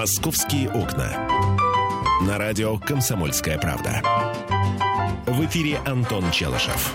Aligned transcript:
«Московские 0.00 0.70
окна». 0.70 1.12
На 2.26 2.38
радио 2.38 2.78
«Комсомольская 2.78 3.58
правда». 3.58 4.00
В 5.26 5.44
эфире 5.44 5.76
Антон 5.84 6.24
Челышев. 6.30 6.94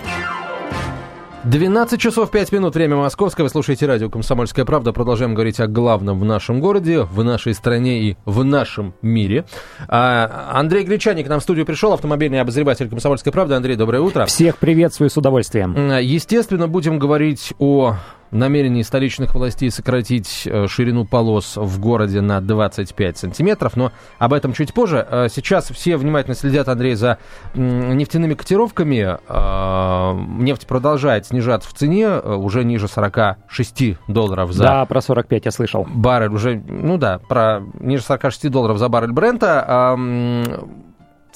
12 1.44 2.00
часов 2.00 2.32
5 2.32 2.50
минут, 2.50 2.74
время 2.74 2.96
московское. 2.96 3.44
Вы 3.44 3.50
слушаете 3.50 3.86
радио 3.86 4.10
«Комсомольская 4.10 4.64
правда». 4.64 4.92
Продолжаем 4.92 5.34
говорить 5.34 5.60
о 5.60 5.68
главном 5.68 6.18
в 6.18 6.24
нашем 6.24 6.58
городе, 6.58 7.02
в 7.02 7.22
нашей 7.22 7.54
стране 7.54 8.02
и 8.02 8.16
в 8.24 8.42
нашем 8.42 8.96
мире. 9.02 9.44
А, 9.86 10.50
Андрей 10.54 10.82
Гречаник 10.82 11.26
к 11.26 11.28
нам 11.28 11.38
в 11.38 11.44
студию 11.44 11.64
пришел, 11.64 11.92
автомобильный 11.92 12.40
обозреватель 12.40 12.88
«Комсомольской 12.88 13.32
правды». 13.32 13.54
Андрей, 13.54 13.76
доброе 13.76 14.00
утро. 14.00 14.26
Всех 14.26 14.56
приветствую 14.56 15.10
с 15.10 15.16
удовольствием. 15.16 15.96
Естественно, 16.00 16.66
будем 16.66 16.98
говорить 16.98 17.54
о 17.60 17.98
намерении 18.30 18.82
столичных 18.82 19.34
властей 19.34 19.70
сократить 19.70 20.42
э, 20.46 20.66
ширину 20.68 21.04
полос 21.04 21.56
в 21.56 21.80
городе 21.80 22.20
на 22.20 22.40
25 22.40 23.18
сантиметров, 23.18 23.76
но 23.76 23.92
об 24.18 24.32
этом 24.32 24.52
чуть 24.52 24.74
позже. 24.74 25.06
Э, 25.08 25.28
сейчас 25.30 25.70
все 25.70 25.96
внимательно 25.96 26.34
следят, 26.34 26.68
Андрей, 26.68 26.94
за 26.94 27.18
нефтяными 27.54 28.34
котировками. 28.34 29.18
Э, 29.28 30.18
нефть 30.38 30.66
продолжает 30.66 31.26
снижаться 31.26 31.68
в 31.68 31.74
цене, 31.74 32.18
уже 32.18 32.64
ниже 32.64 32.88
46 32.88 33.96
долларов 34.08 34.52
за... 34.52 34.64
Да, 34.64 34.84
про 34.86 35.00
45 35.00 35.44
я 35.44 35.50
слышал. 35.50 35.86
Баррель 35.88 36.32
уже, 36.32 36.62
ну 36.66 36.98
да, 36.98 37.20
про 37.28 37.62
ниже 37.80 38.02
46 38.02 38.50
долларов 38.50 38.78
за 38.78 38.88
баррель 38.88 39.12
Брента 39.12 39.96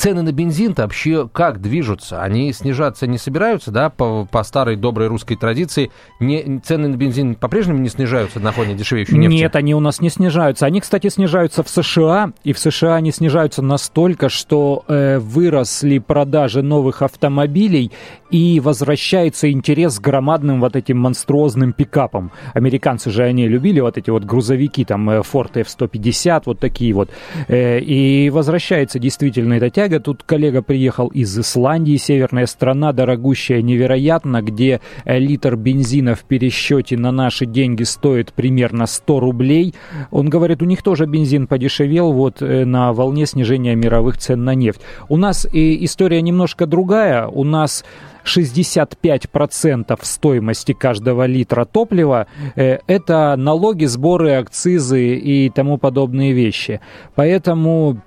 цены 0.00 0.22
на 0.22 0.32
бензин-то 0.32 0.82
вообще 0.82 1.28
как 1.30 1.60
движутся? 1.60 2.22
Они 2.22 2.54
снижаться 2.54 3.06
не 3.06 3.18
собираются, 3.18 3.70
да, 3.70 3.90
по, 3.90 4.26
по 4.30 4.42
старой 4.44 4.76
доброй 4.76 5.08
русской 5.08 5.36
традиции? 5.36 5.90
Не, 6.20 6.60
цены 6.64 6.88
на 6.88 6.96
бензин 6.96 7.34
по-прежнему 7.34 7.80
не 7.80 7.90
снижаются 7.90 8.40
на 8.40 8.50
фоне 8.52 8.74
дешевеющей 8.74 9.18
нефти? 9.18 9.34
Нет, 9.34 9.56
они 9.56 9.74
у 9.74 9.80
нас 9.80 10.00
не 10.00 10.08
снижаются. 10.08 10.64
Они, 10.64 10.80
кстати, 10.80 11.10
снижаются 11.10 11.62
в 11.62 11.68
США, 11.68 12.32
и 12.44 12.54
в 12.54 12.58
США 12.58 12.94
они 12.94 13.12
снижаются 13.12 13.60
настолько, 13.60 14.30
что 14.30 14.84
э, 14.88 15.18
выросли 15.18 15.98
продажи 15.98 16.62
новых 16.62 17.02
автомобилей, 17.02 17.92
и 18.30 18.60
возвращается 18.60 19.50
интерес 19.50 19.98
к 19.98 20.02
громадным 20.02 20.60
вот 20.60 20.76
этим 20.76 20.98
монструозным 20.98 21.72
пикапам. 21.72 22.30
Американцы 22.54 23.10
же 23.10 23.24
они 23.24 23.48
любили 23.48 23.80
вот 23.80 23.98
эти 23.98 24.08
вот 24.08 24.24
грузовики, 24.24 24.86
там 24.86 25.10
э, 25.10 25.20
Ford 25.20 25.50
F-150, 25.54 26.44
вот 26.46 26.58
такие 26.58 26.94
вот. 26.94 27.10
Э, 27.48 27.80
и 27.80 28.30
возвращается 28.30 28.98
действительно 28.98 29.54
эта 29.54 29.68
тяга 29.68 29.89
Коллега, 29.90 30.04
тут 30.04 30.22
коллега 30.22 30.62
приехал 30.62 31.08
из 31.08 31.36
Исландии, 31.36 31.96
северная 31.96 32.46
страна, 32.46 32.92
дорогущая 32.92 33.60
невероятно, 33.60 34.40
где 34.40 34.80
э, 35.04 35.18
литр 35.18 35.56
бензина 35.56 36.14
в 36.14 36.20
пересчете 36.20 36.96
на 36.96 37.10
наши 37.10 37.44
деньги 37.44 37.82
стоит 37.82 38.32
примерно 38.32 38.86
100 38.86 39.18
рублей. 39.18 39.74
Он 40.12 40.28
говорит, 40.28 40.62
у 40.62 40.64
них 40.64 40.84
тоже 40.84 41.06
бензин 41.06 41.48
подешевел 41.48 42.12
вот 42.12 42.40
э, 42.40 42.64
на 42.64 42.92
волне 42.92 43.26
снижения 43.26 43.74
мировых 43.74 44.18
цен 44.18 44.44
на 44.44 44.54
нефть. 44.54 44.80
У 45.08 45.16
нас 45.16 45.44
и 45.52 45.84
история 45.84 46.22
немножко 46.22 46.66
другая. 46.66 47.26
У 47.26 47.42
нас 47.42 47.84
65% 48.24 49.98
стоимости 50.02 50.72
каждого 50.72 51.26
литра 51.26 51.64
топлива 51.64 52.28
э, 52.54 52.78
это 52.86 53.34
налоги, 53.36 53.86
сборы, 53.86 54.34
акцизы 54.34 55.16
и 55.16 55.50
тому 55.50 55.78
подобные 55.78 56.32
вещи. 56.32 56.80
Поэтому 57.16 58.00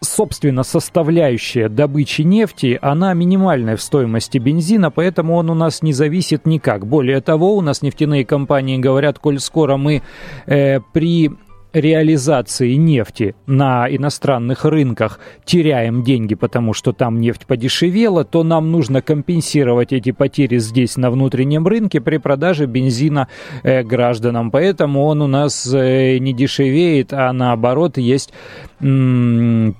собственно, 0.00 0.62
составляющая 0.62 1.68
добычи 1.68 2.22
нефти, 2.22 2.78
она 2.80 3.14
минимальная 3.14 3.76
в 3.76 3.82
стоимости 3.82 4.38
бензина, 4.38 4.90
поэтому 4.90 5.34
он 5.34 5.50
у 5.50 5.54
нас 5.54 5.82
не 5.82 5.92
зависит 5.92 6.46
никак. 6.46 6.86
Более 6.86 7.20
того, 7.20 7.56
у 7.56 7.60
нас 7.60 7.82
нефтяные 7.82 8.24
компании 8.24 8.78
говорят, 8.78 9.18
коль 9.18 9.40
скоро 9.40 9.76
мы 9.76 10.02
э, 10.46 10.80
при 10.92 11.30
реализации 11.72 12.74
нефти 12.74 13.34
на 13.46 13.86
иностранных 13.94 14.64
рынках 14.64 15.20
теряем 15.44 16.02
деньги, 16.02 16.34
потому 16.34 16.72
что 16.72 16.92
там 16.92 17.20
нефть 17.20 17.46
подешевела, 17.46 18.24
то 18.24 18.42
нам 18.42 18.70
нужно 18.70 19.02
компенсировать 19.02 19.92
эти 19.92 20.12
потери 20.12 20.58
здесь 20.58 20.96
на 20.96 21.10
внутреннем 21.10 21.66
рынке 21.66 22.00
при 22.00 22.16
продаже 22.16 22.66
бензина 22.66 23.28
э, 23.62 23.82
гражданам. 23.82 24.50
Поэтому 24.50 25.04
он 25.04 25.20
у 25.22 25.26
нас 25.26 25.70
э, 25.72 26.18
не 26.18 26.32
дешевеет, 26.32 27.12
а 27.12 27.32
наоборот 27.32 27.98
есть 27.98 28.32
м- 28.80 29.76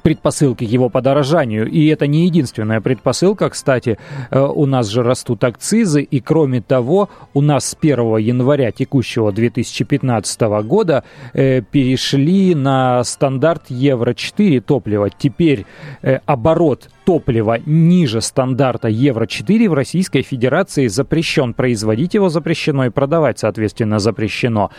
предпосылки 0.00 0.64
его 0.64 0.88
подорожанию. 0.88 1.68
И 1.68 1.86
это 1.86 2.06
не 2.06 2.24
единственная 2.26 2.80
предпосылка, 2.80 3.48
кстати. 3.50 3.98
Э, 4.30 4.40
у 4.40 4.66
нас 4.66 4.88
же 4.88 5.02
растут 5.02 5.44
акцизы, 5.44 6.02
и 6.02 6.20
кроме 6.20 6.60
того, 6.60 7.08
у 7.34 7.40
нас 7.40 7.66
с 7.66 7.76
1 7.80 8.16
января 8.18 8.72
текущего 8.72 9.32
2015 9.32 10.40
года 10.64 11.04
э, 11.32 11.62
перешли 11.62 12.54
на 12.54 13.04
стандарт 13.04 13.64
Евро-4 13.68 14.60
топлива. 14.60 15.10
Теперь 15.10 15.66
э, 16.02 16.20
оборот 16.26 16.88
топлива 17.04 17.58
ниже 17.66 18.20
стандарта 18.20 18.88
Евро-4 18.88 19.68
в 19.68 19.74
Российской 19.74 20.22
Федерации 20.22 20.86
запрещен. 20.86 21.54
Производить 21.54 22.14
его 22.14 22.28
запрещено 22.28 22.86
и 22.86 22.90
продавать, 22.90 23.38
соответственно, 23.38 23.98
запрещено. 23.98 24.70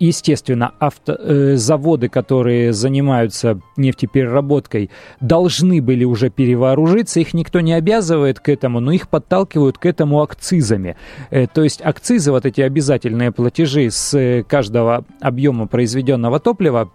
Естественно, 0.00 0.72
авто, 0.78 1.12
э, 1.12 1.56
заводы, 1.56 2.08
которые 2.08 2.72
занимаются 2.72 3.60
нефтепереработкой, 3.76 4.90
должны 5.20 5.82
были 5.82 6.04
уже 6.04 6.30
перевооружиться. 6.30 7.20
Их 7.20 7.34
никто 7.34 7.60
не 7.60 7.74
обязывает 7.74 8.40
к 8.40 8.48
этому, 8.48 8.80
но 8.80 8.92
их 8.92 9.10
подталкивают 9.10 9.76
к 9.76 9.84
этому 9.84 10.22
акцизами. 10.22 10.96
Э, 11.30 11.46
то 11.46 11.62
есть 11.62 11.82
акцизы, 11.82 12.32
вот 12.32 12.46
эти 12.46 12.62
обязательные 12.62 13.30
платежи 13.30 13.90
с 13.90 14.16
э, 14.16 14.42
каждого 14.42 15.04
объема 15.20 15.66
произведенного 15.66 16.40
топлива 16.40 16.90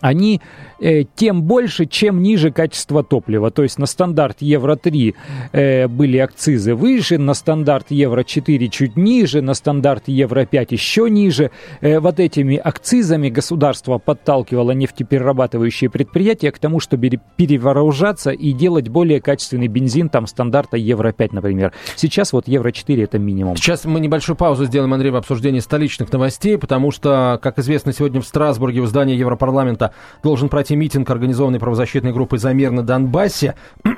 они 0.00 0.40
э, 0.80 1.04
тем 1.14 1.42
больше, 1.42 1.86
чем 1.86 2.22
ниже 2.22 2.50
качество 2.50 3.02
топлива. 3.02 3.50
То 3.50 3.62
есть 3.62 3.78
на 3.78 3.86
стандарт 3.86 4.38
Евро-3 4.40 5.14
э, 5.52 5.88
были 5.88 6.18
акцизы 6.18 6.74
выше, 6.74 7.18
на 7.18 7.32
стандарт 7.34 7.86
Евро-4 7.90 8.68
чуть 8.68 8.96
ниже, 8.96 9.40
на 9.40 9.54
стандарт 9.54 10.04
Евро-5 10.08 10.66
еще 10.70 11.08
ниже. 11.08 11.50
Э, 11.80 12.00
вот 12.00 12.20
этими 12.20 12.56
акцизами 12.56 13.30
государство 13.30 13.98
подталкивало 13.98 14.72
нефтеперерабатывающие 14.72 15.88
предприятия 15.88 16.52
к 16.52 16.58
тому, 16.58 16.78
чтобы 16.78 17.10
перевооружаться 17.36 18.30
и 18.30 18.52
делать 18.52 18.88
более 18.88 19.22
качественный 19.22 19.68
бензин 19.68 20.10
там 20.10 20.26
стандарта 20.26 20.76
Евро-5, 20.76 21.30
например. 21.32 21.72
Сейчас 21.96 22.34
вот 22.34 22.46
Евро-4 22.46 23.04
это 23.04 23.18
минимум. 23.18 23.56
Сейчас 23.56 23.86
мы 23.86 24.00
небольшую 24.00 24.36
паузу 24.36 24.66
сделаем, 24.66 24.92
Андрей, 24.92 25.10
в 25.10 25.16
обсуждении 25.16 25.60
столичных 25.60 26.12
новостей, 26.12 26.58
потому 26.58 26.90
что, 26.90 27.40
как 27.42 27.58
известно, 27.58 27.94
сегодня 27.94 28.20
в 28.20 28.26
Страсбурге 28.26 28.82
в 28.82 28.86
здании 28.86 29.16
Европарламента 29.16 29.45
парламента 29.46 29.92
должен 30.22 30.48
пройти 30.48 30.74
митинг, 30.74 31.08
организованный 31.08 31.60
правозащитной 31.60 32.12
группой 32.12 32.38
«За 32.38 32.52
мир» 32.52 32.72
на 32.72 32.82
Донбассе. 32.82 33.54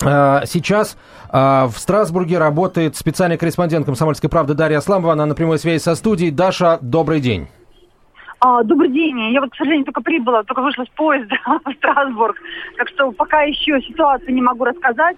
А, 0.00 0.44
сейчас 0.46 0.96
а, 1.28 1.66
в 1.66 1.76
Страсбурге 1.76 2.38
работает 2.38 2.94
специальный 2.94 3.36
корреспондент 3.36 3.84
«Комсомольской 3.84 4.30
правды» 4.30 4.54
Дарья 4.54 4.78
Асламова. 4.78 5.14
Она 5.14 5.26
на 5.26 5.34
прямой 5.34 5.58
связи 5.58 5.82
со 5.82 5.96
студией. 5.96 6.30
Даша, 6.30 6.78
добрый 6.80 7.20
день. 7.20 7.48
А, 8.38 8.62
добрый 8.62 8.90
день. 8.90 9.18
Я 9.32 9.40
вот, 9.40 9.50
к 9.50 9.56
сожалению, 9.56 9.86
только 9.86 10.00
прибыла, 10.00 10.44
только 10.44 10.62
вышла 10.62 10.84
с 10.84 10.88
поезда 10.90 11.34
в 11.64 11.72
Страсбург. 11.78 12.36
Так 12.76 12.88
что 12.90 13.10
пока 13.10 13.42
еще 13.42 13.80
ситуацию 13.82 14.32
не 14.32 14.40
могу 14.40 14.64
рассказать. 14.64 15.16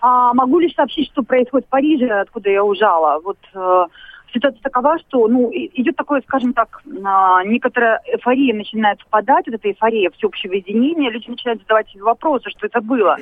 А, 0.00 0.32
могу 0.32 0.60
лишь 0.60 0.74
сообщить, 0.74 1.10
что 1.12 1.22
происходит 1.22 1.66
в 1.66 1.70
Париже, 1.70 2.08
откуда 2.08 2.48
я 2.48 2.64
уезжала. 2.64 3.20
Вот 3.22 3.36
э, 3.54 3.84
ситуация 4.32 4.60
такова, 4.62 4.98
что 4.98 5.28
ну, 5.28 5.50
идет 5.52 5.96
такое, 5.96 6.22
скажем 6.22 6.52
так, 6.52 6.82
а, 7.04 7.44
некоторая 7.44 8.00
эйфория 8.06 8.54
начинает 8.54 9.00
спадать, 9.00 9.46
вот 9.46 9.54
эта 9.54 9.68
эйфория 9.68 10.10
всеобщего 10.10 10.54
единения, 10.54 11.10
люди 11.10 11.30
начинают 11.30 11.60
задавать 11.62 11.88
себе 11.90 12.02
вопросы, 12.02 12.50
что 12.50 12.66
это 12.66 12.80
было. 12.80 13.16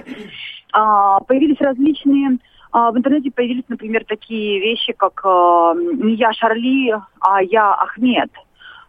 А, 0.72 1.20
появились 1.20 1.60
различные 1.60 2.38
а, 2.72 2.92
в 2.92 2.96
интернете 2.96 3.32
появились, 3.32 3.64
например, 3.66 4.04
такие 4.06 4.60
вещи, 4.60 4.92
как 4.92 5.24
не 5.24 6.14
я 6.14 6.32
Шарли, 6.32 6.94
а 7.20 7.42
я 7.42 7.74
Ахмед. 7.74 8.30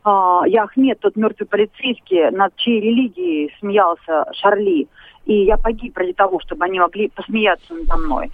Я 0.05 0.63
Ахмед, 0.63 0.99
тот 0.99 1.15
мертвый 1.15 1.47
полицейский, 1.47 2.29
над 2.29 2.55
чьей 2.57 2.79
религией 2.79 3.51
смеялся 3.59 4.25
Шарли. 4.33 4.87
И 5.25 5.45
я 5.45 5.57
погиб 5.57 5.97
ради 5.97 6.13
того, 6.13 6.39
чтобы 6.41 6.65
они 6.65 6.79
могли 6.79 7.09
посмеяться 7.09 7.73
надо 7.73 7.97
мной. 7.97 8.31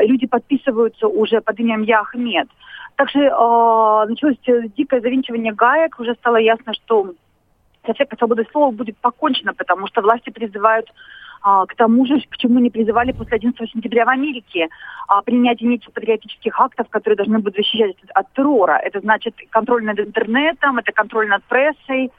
Люди 0.00 0.26
подписываются 0.26 1.06
уже 1.06 1.40
под 1.40 1.60
именем 1.60 1.82
Я 1.82 2.00
Ахмед. 2.00 2.48
Также 2.96 3.20
э, 3.20 4.06
началось 4.08 4.36
дикое 4.76 5.00
завинчивание 5.00 5.52
гаек. 5.52 5.98
Уже 5.98 6.14
стало 6.14 6.36
ясно, 6.36 6.74
что 6.74 7.12
со 7.86 7.94
всякой 7.94 8.16
свободой 8.16 8.46
слова 8.50 8.70
будет 8.70 8.96
покончено, 8.98 9.54
потому 9.54 9.86
что 9.86 10.02
власти 10.02 10.30
призывают 10.30 10.92
а, 11.42 11.66
к 11.66 11.74
тому 11.74 12.06
же, 12.06 12.20
к 12.20 12.36
чему 12.36 12.60
не 12.60 12.70
призывали 12.70 13.10
после 13.12 13.36
11 13.36 13.70
сентября 13.70 14.04
в 14.04 14.08
Америке, 14.08 14.68
а, 15.08 15.22
принятие 15.22 15.68
неких 15.68 15.92
патриотических 15.92 16.58
актов, 16.60 16.88
которые 16.88 17.16
должны 17.16 17.38
будут 17.38 17.56
защищать 17.56 17.96
от 18.14 18.32
террора. 18.32 18.78
Это 18.78 19.00
значит 19.00 19.34
контроль 19.50 19.84
над 19.84 19.98
интернетом, 19.98 20.78
это 20.78 20.92
контроль 20.92 21.28
над 21.28 21.42
прессой, 21.44 22.12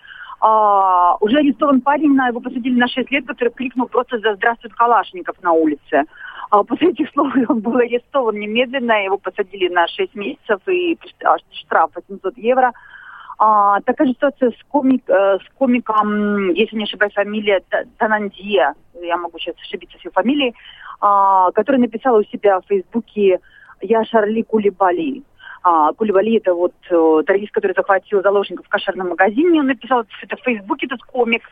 А, 0.45 1.16
уже 1.22 1.38
арестован 1.38 1.80
парень, 1.80 2.16
на 2.16 2.28
его 2.28 2.42
посадили 2.42 2.78
на 2.78 2.90
6 2.90 3.10
лет, 3.12 3.25
который 3.25 3.54
крикнул 3.54 3.88
просто 3.88 4.19
за 4.19 4.36
«Здравствует 4.36 4.74
Калашников» 4.74 5.42
на 5.42 5.54
улице. 5.54 6.04
А 6.50 6.63
после 6.66 6.90
этих 6.90 7.10
слов 7.12 7.31
он 7.48 7.62
был 7.62 7.78
арестован 7.78 8.38
немедленно, 8.38 9.06
его 9.06 9.18
посадили 9.18 9.69
на 9.69 9.88
6 9.88 10.13
месяцев 10.16 10.60
и 10.68 11.00
штраф 11.54 11.92
800 11.95 12.38
евро. 12.38 12.74
А, 13.40 13.80
такая 13.86 14.07
же 14.07 14.13
ситуация 14.16 14.51
с, 14.51 14.63
комик, 14.68 15.10
э, 15.10 15.38
с 15.40 15.57
комиком, 15.57 16.50
если 16.50 16.75
не 16.75 16.84
ошибаюсь, 16.84 17.13
фамилия 17.13 17.63
Танандия, 17.98 18.75
я 19.01 19.18
могу 19.18 19.40
сейчас 19.40 19.56
ошибиться 19.62 19.98
с 19.98 20.04
его 20.04 20.12
фамилией, 20.12 20.54
а, 21.00 21.51
который 21.51 21.78
написал 21.78 22.18
у 22.18 22.24
себя 22.25 22.60
в 22.60 22.66
Фейсбуке 22.68 23.40
«Я 23.80 24.04
Шарли 24.04 24.42
Кулибали». 24.42 25.24
А, 25.63 25.92
это 25.92 26.54
вот 26.54 26.74
э, 26.89 27.24
террорист, 27.25 27.54
который 27.54 27.74
захватил 27.74 28.21
заложников 28.21 28.65
в 28.65 28.69
кошерном 28.69 29.10
магазине. 29.10 29.62
Он 29.62 29.68
написал 29.68 30.06
это 30.21 30.36
в 30.36 30.42
Фейсбуке, 30.42 30.88
этот 30.88 31.01
комик. 31.04 31.44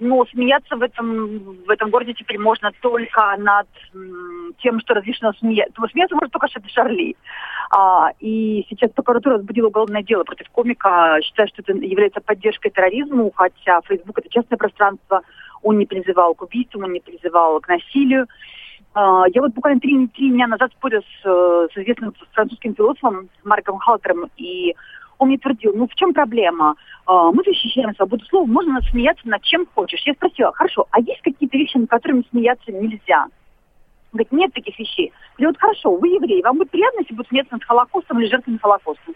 Но 0.00 0.24
смеяться 0.26 0.76
в 0.76 0.82
этом, 0.82 1.56
в 1.66 1.70
этом 1.70 1.90
городе 1.90 2.14
теперь 2.14 2.38
можно 2.38 2.70
только 2.80 3.36
над 3.36 3.66
тем, 4.62 4.80
что 4.80 4.94
разрешено 4.94 5.32
смеяться. 5.34 5.82
Смеяться 5.90 6.14
может 6.14 6.32
только 6.32 6.46
Шарли. 6.68 7.16
А, 7.70 8.12
и 8.20 8.64
сейчас 8.70 8.90
прокуратура 8.92 9.34
возбудила 9.34 9.66
уголовное 9.66 10.02
дело 10.02 10.24
против 10.24 10.48
комика, 10.50 11.18
считая, 11.22 11.48
что 11.48 11.62
это 11.62 11.72
является 11.72 12.20
поддержкой 12.20 12.70
терроризму, 12.70 13.30
хотя 13.34 13.80
Фейсбук 13.82 14.18
это 14.20 14.30
частное 14.30 14.56
пространство, 14.56 15.22
он 15.62 15.78
не 15.78 15.84
призывал 15.84 16.34
к 16.34 16.42
убийству, 16.42 16.82
он 16.82 16.92
не 16.92 17.00
призывал 17.00 17.60
к 17.60 17.68
насилию. 17.68 18.28
А, 18.94 19.24
я 19.32 19.42
вот 19.42 19.52
буквально 19.52 19.80
три, 19.80 20.06
три 20.08 20.30
дня 20.30 20.46
назад 20.46 20.70
спорила 20.72 21.00
с, 21.00 21.26
э, 21.26 21.68
с 21.72 21.76
известным 21.78 22.14
французским 22.32 22.74
философом 22.74 23.28
Марком 23.44 23.78
Халтером, 23.78 24.30
и 24.36 24.74
он 25.18 25.28
мне 25.28 25.38
твердил, 25.38 25.72
ну 25.74 25.86
в 25.86 25.94
чем 25.94 26.14
проблема? 26.14 26.76
А, 27.06 27.30
мы 27.30 27.42
защищаем 27.44 27.94
свободу 27.94 28.24
слова, 28.26 28.46
можно 28.46 28.80
смеяться 28.90 29.28
над 29.28 29.42
чем 29.42 29.66
хочешь. 29.74 30.02
Я 30.06 30.14
спросила, 30.14 30.52
хорошо, 30.52 30.86
а 30.90 31.00
есть 31.00 31.20
какие-то 31.22 31.56
вещи, 31.56 31.76
над 31.76 31.90
которыми 31.90 32.24
смеяться 32.30 32.72
нельзя? 32.72 33.24
Он 33.24 33.30
говорит, 34.14 34.32
нет 34.32 34.52
таких 34.54 34.78
вещей. 34.78 35.12
Я 35.36 35.48
вот 35.48 35.58
хорошо, 35.58 35.94
вы 35.94 36.08
евреи, 36.08 36.42
вам 36.42 36.56
будет 36.56 36.70
приятно, 36.70 37.00
если 37.00 37.14
будут 37.14 37.28
смеяться 37.28 37.54
над 37.54 37.64
Холокостом 37.64 38.18
или 38.18 38.28
жертвами 38.28 38.58
Холокоста? 38.58 39.12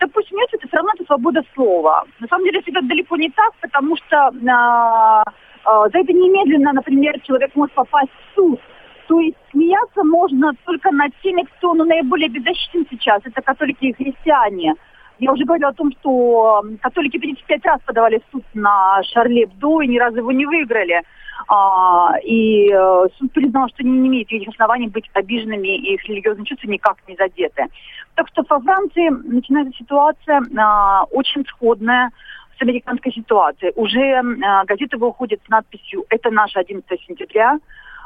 Да 0.00 0.06
пусть 0.08 0.28
смеются, 0.28 0.56
это 0.56 0.66
все 0.66 0.76
равно 0.76 0.92
это 0.94 1.04
свобода 1.04 1.42
слова. 1.54 2.04
На 2.18 2.26
самом 2.26 2.44
деле 2.44 2.60
это 2.64 2.82
далеко 2.82 3.16
не 3.16 3.30
так, 3.30 3.54
потому 3.60 3.96
что 3.96 4.32
а, 4.50 5.22
а, 5.64 5.88
за 5.90 5.98
это 5.98 6.12
немедленно, 6.12 6.72
например, 6.72 7.20
человек 7.20 7.54
может 7.54 7.74
попасть 7.74 8.10
в 8.10 8.34
суд 8.34 8.60
то 9.06 9.20
есть 9.20 9.36
смеяться 9.50 10.02
можно 10.04 10.52
только 10.64 10.90
над 10.90 11.12
теми, 11.22 11.42
кто 11.42 11.74
ну, 11.74 11.84
наиболее 11.84 12.28
беззащитен 12.28 12.86
сейчас. 12.90 13.22
Это 13.24 13.42
католики 13.42 13.86
и 13.86 13.92
христиане. 13.92 14.74
Я 15.18 15.32
уже 15.32 15.44
говорила 15.44 15.70
о 15.70 15.74
том, 15.74 15.92
что 15.92 16.64
католики 16.80 17.18
35 17.18 17.64
раз 17.64 17.80
подавали 17.86 18.18
в 18.18 18.32
суд 18.32 18.44
на 18.54 19.00
Шарле 19.04 19.46
Бдо 19.46 19.82
и 19.82 19.88
ни 19.88 19.98
разу 19.98 20.18
его 20.18 20.32
не 20.32 20.46
выиграли. 20.46 21.02
А, 21.48 22.14
и 22.22 22.70
э, 22.70 23.06
суд 23.18 23.32
признал, 23.32 23.68
что 23.68 23.78
они 23.80 23.90
не 23.90 24.08
имеют 24.08 24.30
никаких 24.30 24.54
оснований 24.54 24.88
быть 24.88 25.10
обиженными, 25.12 25.68
и 25.68 25.94
их 25.94 26.04
религиозные 26.04 26.46
чувства 26.46 26.68
никак 26.68 26.96
не 27.06 27.16
задеты. 27.16 27.66
Так 28.14 28.28
что 28.28 28.44
во 28.48 28.60
Франции 28.60 29.08
начинается 29.08 29.76
ситуация 29.76 30.42
а, 30.56 31.04
очень 31.10 31.44
сходная 31.46 32.10
с 32.58 32.62
американской 32.62 33.12
ситуацией. 33.12 33.72
Уже 33.76 34.22
а, 34.44 34.64
газеты 34.64 34.96
выходят 34.96 35.40
с 35.44 35.48
надписью 35.48 36.04
«Это 36.08 36.30
наше 36.30 36.58
11 36.58 37.00
сентября», 37.06 37.58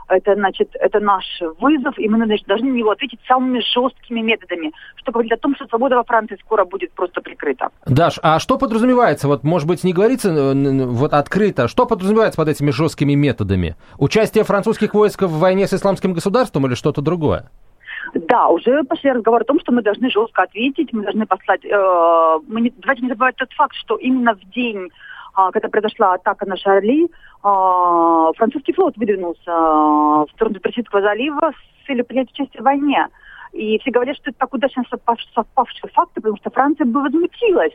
это, 0.08 0.34
значит, 0.34 0.70
это 0.74 1.00
наш 1.00 1.24
вызов, 1.58 1.98
и 1.98 2.08
мы 2.08 2.24
значит, 2.24 2.46
должны 2.46 2.70
на 2.70 2.76
него 2.76 2.90
ответить 2.90 3.20
самыми 3.26 3.60
жесткими 3.60 4.20
методами, 4.20 4.72
что 4.96 5.12
говорит 5.12 5.32
о 5.32 5.36
том, 5.36 5.54
что 5.54 5.66
свобода 5.66 5.96
во 5.96 6.04
Франции 6.04 6.38
скоро 6.40 6.64
будет 6.64 6.92
просто 6.92 7.20
прикрыта. 7.20 7.68
Даш, 7.86 8.18
а 8.22 8.38
что 8.38 8.58
подразумевается, 8.58 9.28
вот, 9.28 9.44
может 9.44 9.68
быть, 9.68 9.84
не 9.84 9.92
говорится 9.92 10.30
э, 10.30 10.84
вот 10.86 11.12
открыто, 11.12 11.68
что 11.68 11.86
подразумевается 11.86 12.36
под 12.36 12.48
этими 12.48 12.70
жесткими 12.70 13.14
методами? 13.14 13.76
Участие 13.98 14.44
французских 14.44 14.94
войск 14.94 15.22
в 15.22 15.38
войне 15.38 15.66
с 15.66 15.74
исламским 15.74 16.12
государством 16.12 16.66
или 16.66 16.74
что-то 16.74 17.02
другое? 17.02 17.50
Да, 18.14 18.48
уже 18.48 18.84
пошли 18.84 19.12
разговор 19.12 19.42
о 19.42 19.44
том, 19.44 19.60
что 19.60 19.72
мы 19.72 19.82
должны 19.82 20.10
жестко 20.10 20.42
ответить, 20.42 20.92
мы 20.92 21.02
должны 21.02 21.26
послать... 21.26 21.64
Э, 21.64 22.38
мы 22.48 22.62
не, 22.62 22.72
давайте 22.78 23.02
не 23.02 23.08
забывать 23.08 23.36
тот 23.36 23.52
факт, 23.52 23.74
что 23.76 23.96
именно 23.96 24.34
в 24.34 24.50
день 24.50 24.88
а, 25.38 25.52
когда 25.52 25.68
произошла 25.68 26.14
атака 26.14 26.46
на 26.46 26.56
Шарли, 26.56 27.08
а, 27.44 28.32
французский 28.36 28.72
флот 28.72 28.96
выдвинулся 28.96 29.40
а, 29.46 30.26
в 30.26 30.30
сторону 30.34 30.58
Персидского 30.58 31.00
залива 31.00 31.52
с 31.52 31.86
целью 31.86 32.04
принять 32.04 32.32
участие 32.32 32.60
в 32.60 32.64
войне. 32.64 33.06
И 33.52 33.78
все 33.78 33.92
говорят, 33.92 34.16
что 34.16 34.30
это 34.30 34.38
так 34.40 34.52
удачно 34.52 34.82
совпавший, 34.90 35.30
совпавший 35.32 35.90
факт, 35.90 36.10
потому 36.14 36.36
что 36.38 36.50
Франция 36.50 36.86
бы 36.86 37.02
возмутилась. 37.02 37.72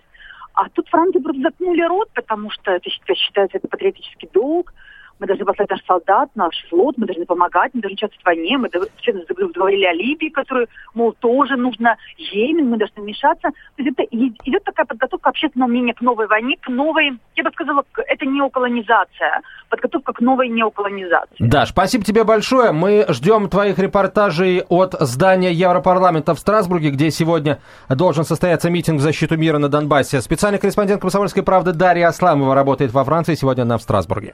А 0.56 0.68
тут 0.74 0.90
Франции 0.90 1.20
просто 1.20 1.42
заткнули 1.42 1.82
рот, 1.84 2.10
потому 2.14 2.52
что 2.52 2.70
это 2.70 2.90
считается 3.16 3.58
это 3.58 3.70
патриотический 3.70 4.30
долг 4.34 4.74
мы 5.20 5.28
должны 5.28 5.46
послать 5.46 5.70
наш 5.70 5.84
солдат, 5.86 6.30
наш 6.36 6.54
флот, 6.70 6.98
мы 6.98 7.06
должны 7.06 7.26
помогать, 7.26 7.72
мы 7.74 7.82
должны 7.82 7.96
участвовать 7.96 8.22
в 8.22 8.26
войне, 8.26 8.58
мы 8.58 8.70
говорили 8.70 9.86
о 9.86 9.94
Либии, 9.94 10.30
которую, 10.30 10.68
мол, 10.94 11.14
тоже 11.20 11.56
нужно 11.56 11.96
Йемен, 12.18 12.70
мы 12.70 12.78
должны 12.78 13.02
вмешаться. 13.02 13.50
То 13.50 13.84
есть 13.84 13.92
это 13.98 14.04
идет 14.12 14.64
такая 14.64 14.86
подготовка 14.86 15.30
общественного 15.30 15.70
мнения 15.70 15.94
к 15.94 16.02
новой 16.02 16.28
войне, 16.28 16.58
к 16.60 16.68
новой, 16.68 17.18
я 17.36 17.44
бы 17.44 17.52
сказала, 17.52 17.84
это 17.96 18.26
неоколонизация, 18.26 19.42
подготовка 19.70 20.14
к 20.14 20.20
новой 20.20 20.50
неоколонизации. 20.50 21.36
Да, 21.40 21.66
спасибо 21.66 22.04
тебе 22.04 22.24
большое. 22.24 22.72
Мы 22.72 23.06
ждем 23.10 23.50
твоих 23.50 23.80
репортажей 23.80 24.64
от 24.68 24.96
здания 25.00 25.52
Европарламента 25.52 26.36
в 26.36 26.40
Страсбурге, 26.40 26.90
где 26.90 27.12
сегодня 27.12 27.60
должен 27.90 28.24
состояться 28.24 28.70
митинг 28.70 29.00
в 29.00 29.02
защиту 29.04 29.38
мира 29.38 29.58
на 29.58 29.70
Донбассе. 29.70 30.22
Специальный 30.22 30.60
корреспондент 30.60 31.02
«Комсомольской 31.02 31.44
правды» 31.44 31.74
Дарья 31.74 32.08
Асламова 32.08 32.56
работает 32.56 32.92
во 32.92 33.04
Франции, 33.04 33.36
сегодня 33.36 33.64
она 33.64 33.78
в 33.78 33.82
Страсбурге. 33.82 34.34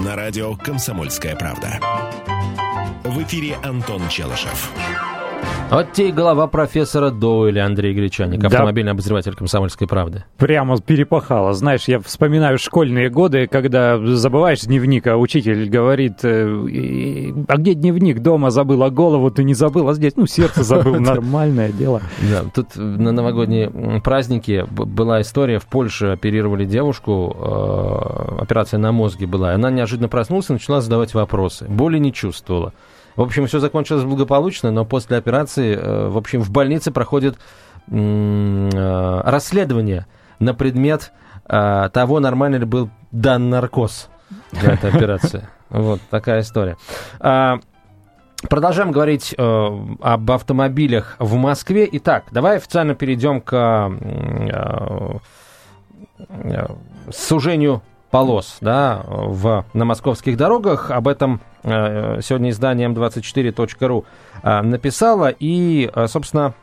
на 0.00 0.16
радио 0.16 0.54
«Комсомольская 0.56 1.36
правда». 1.36 1.78
В 3.04 3.22
эфире 3.22 3.56
Антон 3.62 4.08
Челышев. 4.08 4.70
Вот 5.70 5.92
те 5.92 6.08
и 6.08 6.12
голова 6.12 6.48
профессора 6.48 7.10
Доуэля 7.10 7.64
Андрей 7.64 7.94
Гречаник, 7.94 8.42
автомобильный 8.42 8.88
да. 8.88 8.94
обозреватель 8.94 9.34
«Комсомольской 9.36 9.86
правды». 9.86 10.24
Прямо 10.36 10.80
перепахало. 10.80 11.52
Знаешь, 11.52 11.84
я 11.86 12.00
вспоминаю 12.00 12.58
школьные 12.58 13.08
годы, 13.08 13.46
когда 13.46 13.96
забываешь 14.04 14.62
дневник, 14.62 15.06
а 15.06 15.16
учитель 15.16 15.68
говорит, 15.68 16.24
э, 16.24 17.44
а 17.46 17.56
где 17.56 17.74
дневник? 17.74 18.18
Дома 18.18 18.50
забыл, 18.50 18.82
а 18.82 18.90
голову 18.90 19.30
ты 19.30 19.44
не 19.44 19.54
забыл, 19.54 19.88
а 19.88 19.94
здесь, 19.94 20.16
ну, 20.16 20.26
сердце 20.26 20.64
забыл. 20.64 20.94
Нормальное 21.00 21.70
дело. 21.70 22.02
Да, 22.28 22.42
тут 22.52 22.74
на 22.74 23.12
новогодние 23.12 23.70
праздники 24.00 24.66
была 24.68 25.20
история, 25.20 25.60
в 25.60 25.66
Польше 25.66 26.06
оперировали 26.06 26.64
девушку, 26.64 27.36
э, 27.38 28.42
операция 28.42 28.78
на 28.78 28.90
мозге 28.90 29.28
была, 29.28 29.52
она 29.52 29.70
неожиданно 29.70 30.08
проснулась 30.08 30.50
и 30.50 30.52
начала 30.52 30.80
задавать 30.80 31.14
вопросы. 31.14 31.66
Боли 31.68 31.98
не 31.98 32.12
чувствовала. 32.12 32.72
В 33.16 33.22
общем, 33.22 33.46
все 33.46 33.58
закончилось 33.58 34.04
благополучно, 34.04 34.70
но 34.70 34.84
после 34.84 35.16
операции, 35.16 35.76
э, 35.76 36.08
в 36.08 36.16
общем, 36.16 36.42
в 36.42 36.50
больнице 36.50 36.90
проходит 36.90 37.38
э, 37.88 39.20
расследование 39.24 40.06
на 40.38 40.54
предмет 40.54 41.12
э, 41.48 41.90
того, 41.92 42.20
нормально 42.20 42.56
ли 42.56 42.64
был 42.64 42.90
дан 43.12 43.50
наркоз 43.50 44.08
для 44.52 44.74
этой 44.74 44.90
операции. 44.94 45.48
Вот 45.70 46.00
такая 46.10 46.40
история. 46.40 46.76
А, 47.20 47.60
продолжаем 48.48 48.92
говорить 48.92 49.34
э, 49.36 49.68
об 50.00 50.30
автомобилях 50.30 51.16
в 51.18 51.36
Москве. 51.36 51.88
Итак, 51.92 52.24
давай 52.30 52.56
официально 52.56 52.94
перейдем 52.94 53.40
к 53.40 53.52
э, 53.52 55.18
э, 56.28 56.66
сужению 57.12 57.82
полос 58.10 58.58
да, 58.60 59.04
в, 59.06 59.64
на 59.72 59.84
московских 59.84 60.36
дорогах. 60.36 60.90
Об 60.90 61.06
этом 61.08 61.40
сегодня 61.62 62.50
издание 62.50 62.88
m24.ru 62.88 64.04
э, 64.42 64.62
написало. 64.62 65.28
И, 65.38 65.90
э, 65.94 66.06
собственно, 66.06 66.54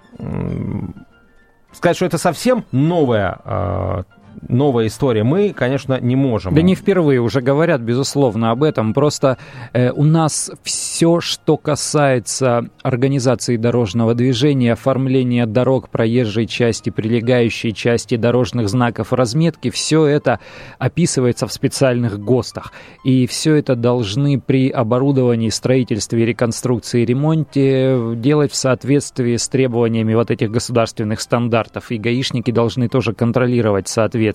сказать, 1.72 1.96
что 1.96 2.06
это 2.06 2.18
совсем 2.18 2.66
новая 2.72 4.06
новая 4.48 4.88
история. 4.88 5.24
Мы, 5.24 5.54
конечно, 5.54 6.00
не 6.00 6.16
можем. 6.16 6.54
Да 6.54 6.62
не 6.62 6.76
впервые 6.76 7.20
уже 7.22 7.42
говорят, 7.42 7.82
безусловно, 7.82 8.52
об 8.52 8.64
этом. 8.64 8.94
Просто 8.94 9.38
э, 9.74 9.92
у 9.92 10.04
нас 10.04 10.52
все, 10.64 11.20
что 11.20 11.58
касается 11.58 12.70
организации 12.82 13.58
дорожного 13.58 14.14
движения, 14.14 14.74
оформления 14.74 15.46
дорог, 15.46 15.90
проезжей 15.90 16.48
части, 16.48 16.90
прилегающей 16.90 17.72
части, 17.74 18.16
дорожных 18.16 18.70
знаков, 18.70 19.14
разметки, 19.14 19.70
все 19.70 20.06
это 20.06 20.40
описывается 20.78 21.48
в 21.48 21.54
специальных 21.54 22.20
ГОСТах. 22.20 22.74
И 23.04 23.28
все 23.28 23.56
это 23.56 23.76
должны 23.76 24.40
при 24.40 24.70
оборудовании, 24.70 25.50
строительстве, 25.50 26.26
реконструкции, 26.26 27.06
ремонте 27.06 28.16
делать 28.16 28.52
в 28.52 28.56
соответствии 28.56 29.36
с 29.36 29.48
требованиями 29.48 30.14
вот 30.14 30.32
этих 30.32 30.52
государственных 30.52 31.22
стандартов. 31.22 31.92
И 31.92 31.98
гаишники 31.98 32.52
должны 32.52 32.90
тоже 32.90 33.14
контролировать 33.14 33.88
соответствие. 33.88 34.27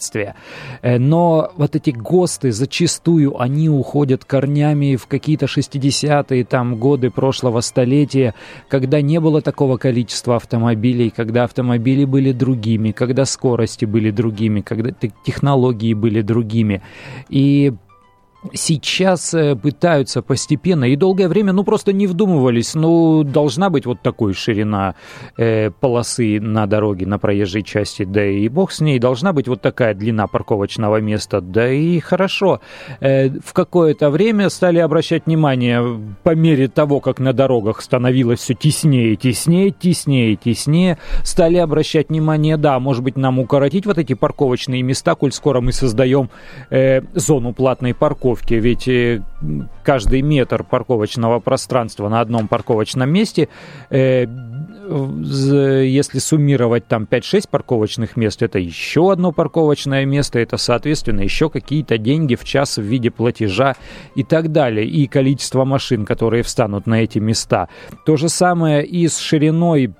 Э, 0.82 0.98
но 0.98 1.50
вот 1.56 1.76
эти 1.76 1.90
ГОСТы 1.90 2.52
зачастую, 2.52 3.40
они 3.40 3.68
уходят 3.68 4.24
корнями 4.24 4.96
в 4.96 5.06
какие-то 5.06 5.46
60-е 5.46 6.44
там 6.44 6.76
годы 6.76 7.10
прошлого 7.10 7.60
столетия, 7.60 8.34
когда 8.68 9.00
не 9.00 9.20
было 9.20 9.40
такого 9.42 9.76
количества 9.76 10.36
автомобилей, 10.36 11.10
когда 11.10 11.44
автомобили 11.44 12.04
были 12.04 12.32
другими, 12.32 12.92
когда 12.92 13.24
скорости 13.24 13.84
были 13.84 14.10
другими, 14.10 14.60
когда 14.60 14.90
технологии 15.24 15.94
были 15.94 16.22
другими. 16.22 16.82
И 17.28 17.72
сейчас 18.52 19.34
э, 19.34 19.54
пытаются 19.56 20.22
постепенно 20.22 20.84
и 20.84 20.96
долгое 20.96 21.28
время, 21.28 21.52
ну, 21.52 21.64
просто 21.64 21.92
не 21.92 22.06
вдумывались, 22.06 22.74
ну, 22.74 23.22
должна 23.22 23.70
быть 23.70 23.86
вот 23.86 24.00
такой 24.00 24.34
ширина 24.34 24.94
э, 25.36 25.70
полосы 25.70 26.40
на 26.40 26.66
дороге, 26.66 27.06
на 27.06 27.18
проезжей 27.18 27.62
части, 27.62 28.04
да 28.04 28.24
и 28.24 28.48
бог 28.48 28.72
с 28.72 28.80
ней, 28.80 28.98
должна 28.98 29.32
быть 29.32 29.48
вот 29.48 29.60
такая 29.60 29.94
длина 29.94 30.26
парковочного 30.26 31.00
места, 31.00 31.40
да 31.40 31.70
и 31.70 32.00
хорошо. 32.00 32.60
Э, 33.00 33.28
в 33.28 33.52
какое-то 33.52 34.10
время 34.10 34.50
стали 34.50 34.78
обращать 34.78 35.26
внимание, 35.26 36.00
по 36.22 36.34
мере 36.34 36.68
того, 36.68 37.00
как 37.00 37.20
на 37.20 37.32
дорогах 37.32 37.80
становилось 37.80 38.40
все 38.40 38.54
теснее, 38.54 39.16
теснее, 39.16 39.70
теснее, 39.70 40.36
теснее, 40.36 40.98
стали 41.22 41.58
обращать 41.58 42.08
внимание, 42.08 42.56
да, 42.56 42.78
может 42.80 43.02
быть, 43.04 43.16
нам 43.16 43.38
укоротить 43.38 43.86
вот 43.86 43.98
эти 43.98 44.14
парковочные 44.14 44.82
места, 44.82 45.14
коль 45.14 45.32
скоро 45.32 45.60
мы 45.60 45.72
создаем 45.72 46.30
э, 46.70 47.02
зону 47.14 47.52
платной 47.52 47.94
парковки, 47.94 48.31
парковки, 48.32 48.54
ведь 48.54 48.88
э, 48.88 49.22
каждый 49.84 50.22
метр 50.22 50.64
парковочного 50.64 51.40
пространства 51.40 52.08
на 52.08 52.20
одном 52.20 52.48
парковочном 52.48 53.10
месте, 53.10 53.48
э, 53.90 54.26
если 55.84 56.18
суммировать 56.18 56.86
там 56.86 57.04
5-6 57.04 57.48
парковочных 57.50 58.16
мест, 58.16 58.42
это 58.42 58.58
еще 58.58 59.12
одно 59.12 59.32
парковочное 59.32 60.04
место, 60.04 60.38
это, 60.38 60.56
соответственно, 60.56 61.20
еще 61.20 61.48
какие-то 61.48 61.98
деньги 61.98 62.34
в 62.34 62.44
час 62.44 62.78
в 62.78 62.82
виде 62.82 63.10
платежа 63.10 63.76
и 64.16 64.24
так 64.24 64.50
далее, 64.52 64.86
и 64.86 65.06
количество 65.06 65.64
машин, 65.64 66.04
которые 66.04 66.42
встанут 66.42 66.86
на 66.86 67.02
эти 67.02 67.18
места. 67.18 67.68
То 68.04 68.16
же 68.16 68.28
самое 68.28 68.84
и 68.84 69.08
с 69.08 69.18
шириной 69.18 69.94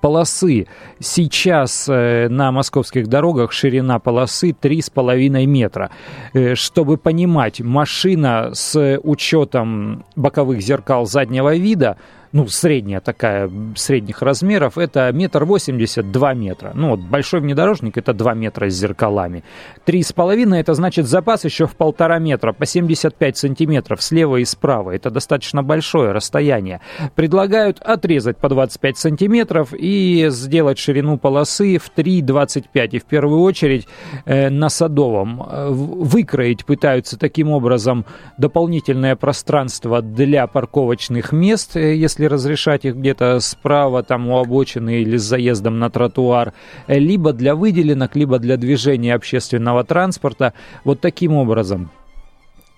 полосы. 0.00 0.66
Сейчас 0.98 1.88
э, 1.88 2.28
на 2.28 2.52
московских 2.52 3.08
дорогах 3.08 3.52
ширина 3.52 3.98
полосы 3.98 4.50
3,5 4.50 5.46
метра. 5.46 5.90
Э, 6.34 6.54
чтобы 6.54 6.98
понимать, 6.98 7.60
машина 7.60 8.50
с 8.52 8.98
учетом 9.02 10.04
боковых 10.16 10.60
зеркал 10.60 11.06
заднего 11.06 11.56
вида 11.56 11.96
ну, 12.32 12.46
средняя 12.48 13.00
такая, 13.00 13.50
средних 13.76 14.22
размеров, 14.22 14.78
это 14.78 15.12
метр 15.12 15.44
восемьдесят, 15.44 16.10
два 16.10 16.34
метра. 16.34 16.72
Ну, 16.74 16.90
вот 16.90 17.00
большой 17.00 17.40
внедорожник 17.40 17.98
это 17.98 18.14
два 18.14 18.34
метра 18.34 18.68
с 18.70 18.74
зеркалами. 18.74 19.44
Три 19.84 20.02
с 20.02 20.12
половиной 20.12 20.60
это 20.60 20.74
значит 20.74 21.06
запас 21.06 21.44
еще 21.44 21.66
в 21.66 21.76
полтора 21.76 22.18
метра, 22.18 22.52
по 22.52 22.66
75 22.66 23.36
сантиметров 23.36 24.02
слева 24.02 24.36
и 24.36 24.44
справа. 24.44 24.92
Это 24.92 25.10
достаточно 25.10 25.62
большое 25.62 26.12
расстояние. 26.12 26.80
Предлагают 27.14 27.80
отрезать 27.80 28.38
по 28.38 28.48
25 28.48 28.96
сантиметров 28.96 29.74
и 29.76 30.26
сделать 30.30 30.78
ширину 30.78 31.18
полосы 31.18 31.78
в 31.78 31.90
3,25. 31.94 32.88
И 32.92 32.98
в 32.98 33.04
первую 33.04 33.40
очередь 33.42 33.86
э, 34.24 34.48
на 34.48 34.68
Садовом 34.68 35.42
э, 35.42 35.68
выкроить 35.70 36.64
пытаются 36.64 37.18
таким 37.18 37.50
образом 37.50 38.06
дополнительное 38.38 39.16
пространство 39.16 40.00
для 40.02 40.46
парковочных 40.46 41.32
мест, 41.32 41.76
э, 41.76 41.94
если 41.94 42.21
если 42.22 42.34
разрешать 42.34 42.84
их 42.84 42.96
где-то 42.96 43.40
справа, 43.40 44.02
там 44.02 44.28
у 44.28 44.38
обочины 44.38 45.02
или 45.02 45.16
с 45.16 45.22
заездом 45.22 45.78
на 45.78 45.90
тротуар, 45.90 46.52
э, 46.86 46.98
либо 46.98 47.32
для 47.32 47.54
выделенок, 47.54 48.16
либо 48.16 48.38
для 48.38 48.56
движения 48.56 49.14
общественного 49.14 49.84
транспорта. 49.84 50.52
Вот 50.84 51.00
таким 51.00 51.34
образом. 51.34 51.90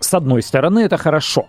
С 0.01 0.15
одной 0.15 0.43
стороны, 0.43 0.81
это 0.81 0.97
хорошо 0.97 1.47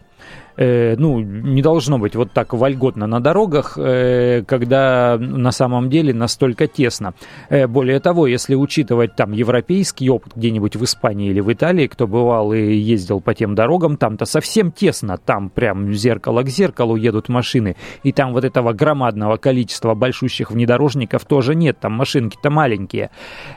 э, 0.57 0.95
ну, 0.97 1.19
не 1.19 1.61
должно 1.61 1.97
быть 1.97 2.15
вот 2.15 2.31
так 2.31 2.53
вольготно 2.53 3.07
на 3.07 3.19
дорогах, 3.19 3.77
э, 3.77 4.43
когда 4.47 5.17
на 5.19 5.51
самом 5.51 5.89
деле 5.89 6.13
настолько 6.13 6.67
тесно. 6.67 7.13
Э, 7.49 7.67
более 7.67 7.99
того, 7.99 8.27
если 8.27 8.55
учитывать 8.55 9.15
там 9.15 9.31
европейский 9.31 10.09
опыт 10.09 10.33
где-нибудь 10.35 10.75
в 10.75 10.83
Испании 10.83 11.29
или 11.29 11.39
в 11.39 11.51
Италии, 11.51 11.87
кто 11.87 12.07
бывал 12.07 12.53
и 12.53 12.73
ездил 12.73 13.21
по 13.21 13.33
тем 13.33 13.55
дорогам, 13.55 13.97
там-то 13.97 14.25
совсем 14.25 14.71
тесно, 14.71 15.17
там 15.17 15.49
прям 15.49 15.93
зеркало 15.93 16.43
к 16.43 16.49
зеркалу 16.49 16.95
едут 16.95 17.29
машины, 17.29 17.75
и 18.03 18.11
там 18.11 18.33
вот 18.33 18.43
этого 18.43 18.73
громадного 18.73 19.37
количества 19.37 19.93
большущих 19.95 20.51
внедорожников 20.51 21.25
тоже 21.25 21.55
нет, 21.55 21.79
там 21.79 21.93
машинки-то 21.93 22.49
маленькие. 22.49 23.09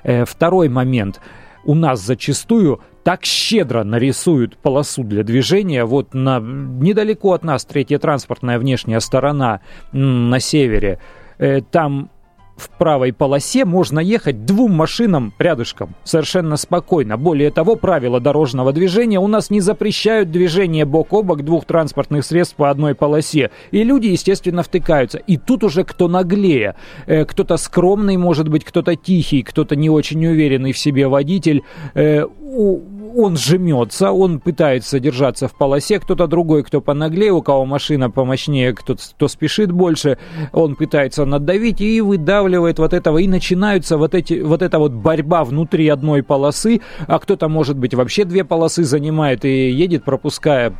Э, 0.02 0.24
второй 0.24 0.68
момент– 0.68 1.20
у 1.64 1.74
нас 1.74 2.00
зачастую 2.00 2.80
так 3.04 3.24
щедро 3.24 3.84
нарисуют 3.84 4.56
полосу 4.58 5.02
для 5.02 5.22
движения. 5.22 5.84
Вот 5.84 6.14
на, 6.14 6.40
недалеко 6.40 7.32
от 7.32 7.44
нас 7.44 7.64
третья 7.64 7.98
транспортная 7.98 8.58
внешняя 8.58 9.00
сторона 9.00 9.60
на 9.92 10.40
севере. 10.40 10.98
Э, 11.38 11.60
там 11.62 12.10
в 12.58 12.68
правой 12.70 13.12
полосе 13.12 13.64
можно 13.64 14.00
ехать 14.00 14.44
двум 14.44 14.72
машинам 14.72 15.32
рядышком 15.38 15.94
совершенно 16.04 16.56
спокойно. 16.56 17.16
Более 17.16 17.50
того, 17.50 17.76
правила 17.76 18.20
дорожного 18.20 18.72
движения 18.72 19.20
у 19.20 19.28
нас 19.28 19.50
не 19.50 19.60
запрещают 19.60 20.30
движение 20.30 20.84
бок 20.84 21.12
о 21.12 21.22
бок 21.22 21.42
двух 21.42 21.64
транспортных 21.64 22.24
средств 22.24 22.56
по 22.56 22.68
одной 22.68 22.94
полосе. 22.94 23.50
И 23.70 23.84
люди, 23.84 24.08
естественно, 24.08 24.62
втыкаются. 24.62 25.18
И 25.18 25.36
тут 25.36 25.64
уже 25.64 25.84
кто 25.84 26.08
наглее. 26.08 26.74
Э, 27.06 27.24
кто-то 27.24 27.56
скромный, 27.56 28.16
может 28.16 28.48
быть, 28.48 28.64
кто-то 28.64 28.96
тихий, 28.96 29.42
кто-то 29.42 29.76
не 29.76 29.88
очень 29.88 30.26
уверенный 30.26 30.72
в 30.72 30.78
себе 30.78 31.06
водитель. 31.06 31.62
Э, 31.94 32.24
у, 32.24 32.80
он 33.18 33.36
жмется, 33.36 34.12
он 34.12 34.38
пытается 34.38 35.00
держаться 35.00 35.48
в 35.48 35.56
полосе, 35.56 35.98
кто-то 35.98 36.28
другой, 36.28 36.62
кто 36.62 36.80
понаглее, 36.80 37.32
у 37.32 37.42
кого 37.42 37.64
машина 37.64 38.10
помощнее, 38.10 38.72
кто, 38.72 38.94
кто 38.94 39.26
спешит 39.26 39.72
больше, 39.72 40.18
он 40.52 40.76
пытается 40.76 41.24
надавить 41.24 41.80
и 41.80 42.00
выдавливает 42.00 42.78
вот 42.78 42.92
этого, 42.92 43.18
и 43.18 43.26
начинаются 43.26 43.98
вот 43.98 44.14
эти, 44.14 44.40
вот 44.40 44.62
эта 44.62 44.78
вот 44.78 44.92
борьба 44.92 45.44
внутри 45.44 45.88
одной 45.88 46.22
полосы, 46.22 46.80
а 47.08 47.18
кто-то, 47.18 47.48
может 47.48 47.76
быть, 47.76 47.94
вообще 47.94 48.24
две 48.24 48.44
полосы 48.44 48.84
занимает 48.84 49.44
и 49.44 49.70
едет, 49.70 50.04
пропуская 50.04 50.74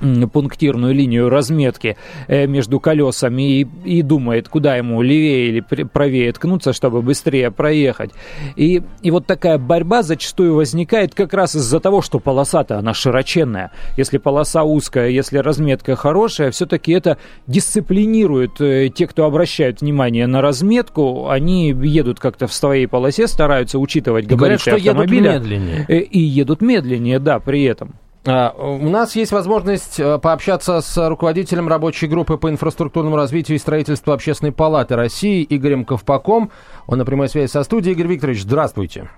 пунктирную 0.00 0.94
линию 0.94 1.28
разметки 1.28 1.96
э, 2.28 2.46
между 2.46 2.80
колесами 2.80 3.60
и, 3.60 3.68
и 3.84 4.02
думает, 4.02 4.48
куда 4.48 4.76
ему 4.76 5.02
левее 5.02 5.48
или 5.48 5.60
правее 5.60 6.32
ткнуться, 6.32 6.72
чтобы 6.72 7.02
быстрее 7.02 7.50
проехать. 7.50 8.10
И, 8.56 8.82
и 9.02 9.10
вот 9.10 9.26
такая 9.26 9.58
борьба 9.58 10.02
зачастую 10.02 10.54
возникает 10.54 11.14
как 11.14 11.32
раз 11.32 11.54
из-за 11.54 11.80
того, 11.80 12.02
что 12.02 12.18
полоса-то 12.18 12.78
она 12.78 12.94
широченная. 12.94 13.70
Если 13.96 14.18
полоса 14.18 14.64
узкая, 14.64 15.08
если 15.08 15.38
разметка 15.38 15.96
хорошая, 15.96 16.50
все-таки 16.50 16.92
это 16.92 17.18
дисциплинирует 17.46 18.60
э, 18.60 18.90
те, 18.94 19.06
кто 19.06 19.24
обращают 19.24 19.80
внимание 19.80 20.26
на 20.26 20.40
разметку, 20.40 21.28
они 21.28 21.70
едут 21.70 22.20
как-то 22.20 22.46
в 22.46 22.52
своей 22.52 22.86
полосе, 22.86 23.26
стараются 23.26 23.78
учитывать 23.78 24.26
габариты 24.26 24.36
Говорят, 24.36 24.60
что 24.60 24.74
автомобиля. 24.74 25.32
едут 25.34 25.42
медленнее. 25.48 25.86
Э, 25.88 25.98
и 25.98 26.18
едут 26.18 26.60
медленнее, 26.60 27.18
да, 27.18 27.38
при 27.38 27.62
этом. 27.64 27.94
А, 28.26 28.54
у 28.56 28.88
нас 28.88 29.16
есть 29.16 29.32
возможность 29.32 30.00
э, 30.00 30.18
пообщаться 30.18 30.80
с 30.80 31.08
руководителем 31.08 31.68
рабочей 31.68 32.06
группы 32.06 32.38
по 32.38 32.48
инфраструктурному 32.48 33.16
развитию 33.16 33.56
и 33.56 33.58
строительству 33.58 34.12
Общественной 34.12 34.52
палаты 34.52 34.96
России 34.96 35.46
Игорем 35.48 35.84
Ковпаком. 35.84 36.50
Он 36.86 36.98
на 36.98 37.04
прямой 37.04 37.28
связи 37.28 37.50
со 37.50 37.62
студией. 37.64 37.94
Игорь 37.94 38.06
Викторович, 38.06 38.42
здравствуйте. 38.42 39.10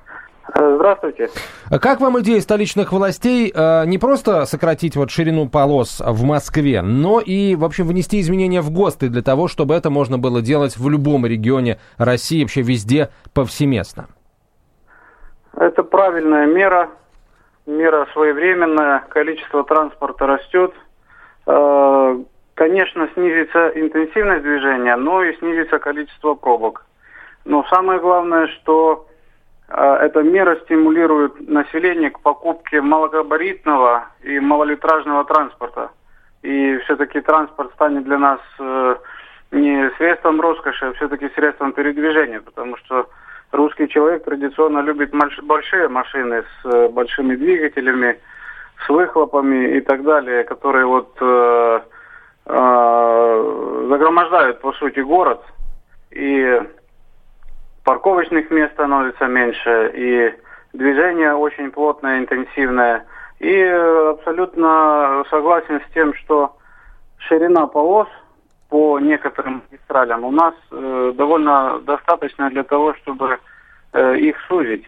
Э, 0.53 0.75
здравствуйте. 0.75 1.31
Как 1.81 2.01
вам 2.01 2.19
идея 2.21 2.41
столичных 2.41 2.91
властей 2.91 3.53
э, 3.55 3.87
не 3.87 3.99
просто 3.99 4.45
сократить 4.45 4.97
вот 4.97 5.13
ширину 5.13 5.49
полос 5.49 6.03
в 6.05 6.25
Москве, 6.25 6.83
но 6.83 7.21
и, 7.21 7.55
в 7.55 7.65
общем, 7.65 7.87
внести 7.87 8.21
изменения 8.21 8.61
в 8.61 8.73
ГОСТы 8.73 9.09
для 9.09 9.23
того, 9.23 9.47
чтобы 9.47 9.75
это 9.75 9.89
можно 9.89 10.19
было 10.19 10.43
делать 10.43 10.77
в 10.77 10.89
любом 10.89 11.27
регионе 11.27 11.79
России, 11.97 12.43
вообще 12.43 12.63
везде 12.63 13.11
повсеместно? 13.33 14.09
Это 15.55 15.85
правильная 15.85 16.47
мера 16.47 16.91
мера 17.67 18.07
своевременная, 18.13 19.05
количество 19.09 19.65
транспорта 19.65 20.27
растет. 20.27 20.73
Э, 21.47 22.19
конечно, 22.55 23.09
снизится 23.15 23.69
интенсивность 23.75 24.43
движения, 24.43 24.97
но 24.97 25.23
и 25.23 25.37
снизится 25.39 25.79
количество 25.79 26.35
пробок. 26.35 26.85
Но 27.45 27.65
самое 27.71 28.01
главное, 28.01 28.47
что 28.49 29.07
А, 29.69 29.99
эта 29.99 30.23
мера 30.23 30.57
стимулирует 30.65 31.49
население 31.49 32.11
к 32.11 32.21
покупке 32.21 32.81
малогабаритного 32.81 34.07
и 34.23 34.39
малолитражного 34.39 35.25
транспорта. 35.25 35.91
И 36.43 36.79
все-таки 36.85 37.21
транспорт 37.21 37.73
станет 37.75 38.05
для 38.05 38.19
нас 38.19 38.41
э, 38.61 38.97
не 39.51 39.91
средством 39.99 40.41
роскоши, 40.41 40.87
а 40.87 40.93
все-таки 40.93 41.29
средством 41.31 41.73
передвижения, 41.73 42.41
потому 42.41 42.77
что 42.77 43.09
русский 43.57 43.89
человек 43.89 44.25
традиционно 44.25 44.81
любит 44.81 45.11
большие 45.43 45.89
машины 45.89 46.43
с 46.43 46.67
э, 46.67 46.89
большими 46.89 47.35
двигателями, 47.35 48.19
с 48.85 48.89
выхлопами 48.89 49.77
и 49.77 49.81
так 49.81 50.03
далее, 50.03 50.45
которые 50.45 50.87
вот 50.87 51.17
э, 51.21 51.81
э, 52.47 53.87
загромождают, 53.89 54.61
по 54.61 54.73
сути, 54.73 55.01
город. 55.01 55.43
И 56.11 56.63
парковочных 57.85 58.51
мест 58.51 58.73
становится 58.75 59.27
меньше, 59.27 59.93
и 59.95 60.35
движение 60.73 61.35
очень 61.35 61.71
плотное, 61.71 62.19
интенсивное. 62.21 63.05
И 63.39 63.63
абсолютно 63.63 65.25
согласен 65.31 65.81
с 65.81 65.93
тем, 65.93 66.15
что 66.15 66.57
ширина 67.19 67.67
полос 67.67 68.09
по 68.69 68.99
некоторым 68.99 69.63
магистралям 69.71 70.25
у 70.25 70.31
нас 70.31 70.55
э, 70.71 71.13
довольно 71.17 71.81
достаточно 71.81 72.51
для 72.51 72.65
того, 72.65 72.95
чтобы 72.95 73.39
э, 73.93 74.19
их 74.19 74.37
сузить. 74.49 74.85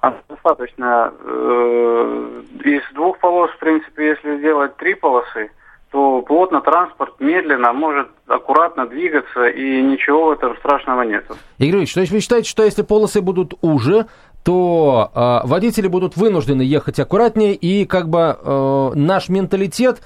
А 0.00 0.14
достаточно 0.28 1.12
э, 1.18 2.42
из 2.64 2.82
двух 2.94 3.18
полос, 3.18 3.50
в 3.50 3.58
принципе, 3.58 4.08
если 4.08 4.38
сделать 4.38 4.76
три 4.76 4.94
полосы, 4.94 5.50
то 5.90 6.20
плотно 6.22 6.60
транспорт 6.60 7.14
медленно 7.20 7.72
может 7.72 8.08
аккуратно 8.26 8.86
двигаться, 8.86 9.46
и 9.46 9.82
ничего 9.82 10.26
в 10.26 10.30
этом 10.32 10.56
страшного 10.58 11.02
нет. 11.02 11.24
Игорь 11.58 11.78
Ильич, 11.78 11.94
то 11.94 12.00
есть 12.00 12.12
вы 12.12 12.20
считаете, 12.20 12.50
что 12.50 12.64
если 12.64 12.82
полосы 12.82 13.20
будут 13.22 13.54
уже, 13.62 14.06
то 14.44 15.10
э, 15.14 15.46
водители 15.46 15.88
будут 15.88 16.16
вынуждены 16.16 16.62
ехать 16.62 17.00
аккуратнее, 17.00 17.54
и 17.54 17.86
как 17.86 18.08
бы 18.08 18.36
э, 18.38 18.90
наш 18.94 19.28
менталитет, 19.28 20.02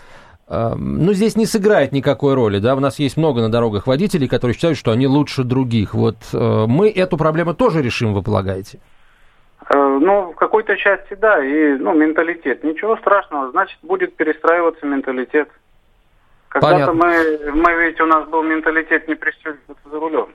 ну, 0.50 1.12
здесь 1.12 1.36
не 1.36 1.46
сыграет 1.46 1.92
никакой 1.92 2.34
роли, 2.34 2.58
да, 2.58 2.74
у 2.74 2.80
нас 2.80 2.98
есть 2.98 3.16
много 3.16 3.40
на 3.40 3.50
дорогах 3.50 3.86
водителей, 3.86 4.26
которые 4.26 4.54
считают, 4.54 4.76
что 4.76 4.90
они 4.90 5.06
лучше 5.06 5.44
других. 5.44 5.94
Вот 5.94 6.16
э, 6.32 6.64
мы 6.66 6.90
эту 6.90 7.16
проблему 7.16 7.54
тоже 7.54 7.82
решим, 7.82 8.12
вы 8.12 8.22
полагаете? 8.22 8.80
Э, 9.72 9.98
ну, 10.00 10.32
в 10.32 10.34
какой-то 10.34 10.76
части, 10.76 11.14
да, 11.14 11.44
и, 11.44 11.74
ну, 11.74 11.94
менталитет. 11.94 12.64
Ничего 12.64 12.96
страшного, 12.96 13.50
значит, 13.52 13.78
будет 13.82 14.16
перестраиваться 14.16 14.84
менталитет. 14.86 15.48
Когда-то 16.48 16.94
мы, 16.94 17.52
мы 17.52 17.84
ведь 17.84 18.00
у 18.00 18.06
нас 18.06 18.28
был 18.28 18.42
менталитет 18.42 19.06
не 19.06 19.14
пристегиваться 19.14 19.88
за 19.88 20.00
рулем. 20.00 20.30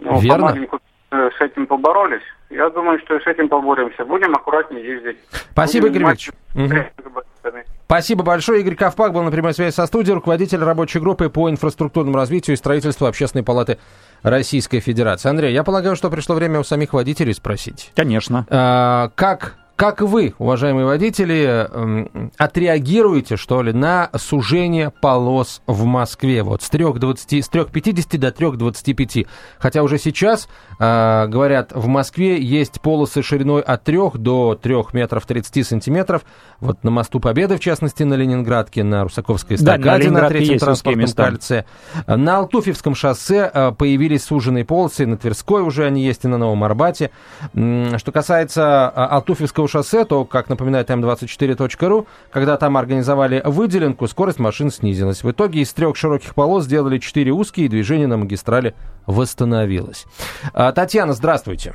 Но 0.00 0.18
Верно. 0.18 0.66
Э, 1.12 1.30
с 1.38 1.40
этим 1.40 1.66
поборолись. 1.66 2.22
Я 2.50 2.70
думаю, 2.70 2.98
что 3.00 3.20
с 3.20 3.26
этим 3.26 3.48
поборемся. 3.48 4.04
Будем 4.04 4.34
аккуратнее 4.34 4.84
ездить. 4.84 5.18
Спасибо, 5.52 5.88
Будем 5.88 6.02
Игорь 6.02 6.16
Ильич. 6.54 7.70
Спасибо 7.92 8.24
большое. 8.24 8.62
Игорь 8.62 8.74
Ковпак 8.74 9.12
был 9.12 9.22
на 9.22 9.30
прямой 9.30 9.52
связи 9.52 9.74
со 9.74 9.84
студией, 9.84 10.14
руководитель 10.14 10.60
рабочей 10.60 10.98
группы 10.98 11.28
по 11.28 11.50
инфраструктурному 11.50 12.16
развитию 12.16 12.54
и 12.54 12.56
строительству 12.56 13.06
Общественной 13.06 13.44
палаты 13.44 13.76
Российской 14.22 14.80
Федерации. 14.80 15.28
Андрей, 15.28 15.52
я 15.52 15.62
полагаю, 15.62 15.94
что 15.94 16.08
пришло 16.08 16.34
время 16.34 16.58
у 16.60 16.64
самих 16.64 16.94
водителей 16.94 17.34
спросить. 17.34 17.92
Конечно. 17.94 18.46
А, 18.48 19.10
как 19.14 19.56
как 19.82 20.00
вы, 20.00 20.32
уважаемые 20.38 20.86
водители, 20.86 21.66
эм, 21.68 22.30
отреагируете, 22.38 23.36
что 23.36 23.62
ли, 23.62 23.72
на 23.72 24.10
сужение 24.16 24.92
полос 25.00 25.60
в 25.66 25.86
Москве? 25.86 26.44
Вот 26.44 26.62
с 26.62 26.70
3,20, 26.70 27.42
с 27.42 27.48
3,50 27.48 28.16
до 28.16 28.30
3,25. 28.30 29.26
Хотя 29.58 29.82
уже 29.82 29.98
сейчас, 29.98 30.48
э, 30.78 31.26
говорят, 31.26 31.72
в 31.74 31.88
Москве 31.88 32.40
есть 32.40 32.80
полосы 32.80 33.24
шириной 33.24 33.60
от 33.60 33.82
3 33.82 34.18
до 34.18 34.54
3 34.54 34.92
метров 34.92 35.26
30 35.26 35.64
сантиметров. 35.66 36.22
Вот 36.60 36.84
на 36.84 36.92
мосту 36.92 37.18
Победы, 37.18 37.56
в 37.56 37.60
частности, 37.60 38.04
на 38.04 38.14
Ленинградке, 38.14 38.84
на 38.84 39.02
Русаковской 39.02 39.56
эстакаде, 39.56 40.04
да, 40.04 40.14
на, 40.14 40.20
на 40.20 40.28
третьем 40.28 40.60
транспортном 40.60 41.10
кольце. 41.10 41.64
На 42.06 42.36
Алтуфьевском 42.36 42.94
шоссе 42.94 43.50
э, 43.52 43.72
появились 43.72 44.22
суженные 44.22 44.64
полосы, 44.64 45.06
на 45.06 45.16
Тверской 45.16 45.62
уже 45.62 45.86
они 45.86 46.04
есть, 46.04 46.24
и 46.24 46.28
на 46.28 46.38
Новом 46.38 46.62
Арбате. 46.62 47.10
Что 47.52 48.12
касается 48.12 48.92
э, 48.94 49.00
Алтуфьевского 49.00 49.71
шоссе, 49.72 50.04
то, 50.04 50.24
как 50.24 50.48
напоминает 50.48 50.88
М24.ру, 50.90 52.06
когда 52.30 52.56
там 52.56 52.76
организовали 52.76 53.42
выделенку, 53.44 54.06
скорость 54.06 54.38
машин 54.38 54.70
снизилась. 54.70 55.24
В 55.24 55.30
итоге 55.30 55.60
из 55.60 55.72
трех 55.72 55.96
широких 55.96 56.34
полос 56.34 56.64
сделали 56.64 56.98
четыре 56.98 57.32
узкие, 57.32 57.66
и 57.66 57.68
движение 57.68 58.06
на 58.06 58.16
магистрали 58.16 58.74
восстановилось. 59.06 60.06
А, 60.54 60.70
Татьяна, 60.72 61.14
здравствуйте. 61.14 61.74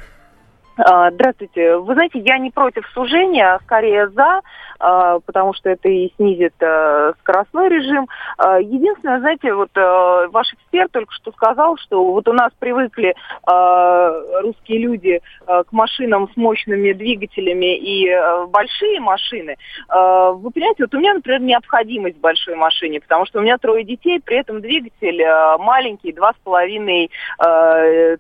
А, 0.78 1.12
здравствуйте. 1.12 1.78
Вы 1.78 1.94
знаете, 1.94 2.20
я 2.20 2.38
не 2.38 2.52
против 2.52 2.88
сужения, 2.94 3.60
скорее 3.64 4.10
за. 4.10 4.42
А, 4.80 5.20
потому 5.20 5.54
что 5.54 5.70
это 5.70 5.90
и 5.90 6.12
снизит 6.16 6.54
э, 6.60 7.14
скоростной 7.22 7.70
режим. 7.70 8.08
А, 8.38 8.60
единственное, 8.60 9.20
знаете, 9.20 9.54
вот 9.54 9.70
э, 9.76 10.28
ваш 10.32 10.54
эксперт 10.54 10.92
только 10.92 11.14
что 11.14 11.32
сказал, 11.32 11.78
что 11.78 12.04
вот 12.12 12.28
у 12.28 12.34
нас 12.34 12.52
привыкли 12.60 13.16
а, 13.44 14.12
русские 14.42 14.80
люди 14.80 15.22
к 15.46 15.72
машинам 15.72 16.30
с 16.34 16.38
мощными 16.38 16.92
двигателями 16.94 17.78
и 17.78 18.10
э, 18.10 18.46
большие 18.48 19.00
машины. 19.00 19.56
Вы 19.90 20.52
понимаете, 20.52 20.84
вот 20.84 20.94
у 20.94 21.00
меня, 21.00 21.14
например, 21.14 21.42
необходимость 21.42 22.18
в 22.18 22.22
большой 22.22 22.56
машине, 22.56 23.00
потому 23.00 23.26
что 23.26 23.40
у 23.40 23.42
меня 23.42 23.58
трое 23.58 23.84
детей, 23.84 24.20
при 24.24 24.38
этом 24.38 24.62
двигатель 24.62 25.24
маленький, 25.60 26.12
два 26.12 26.34
с 26.34 26.36
половиной 26.44 27.10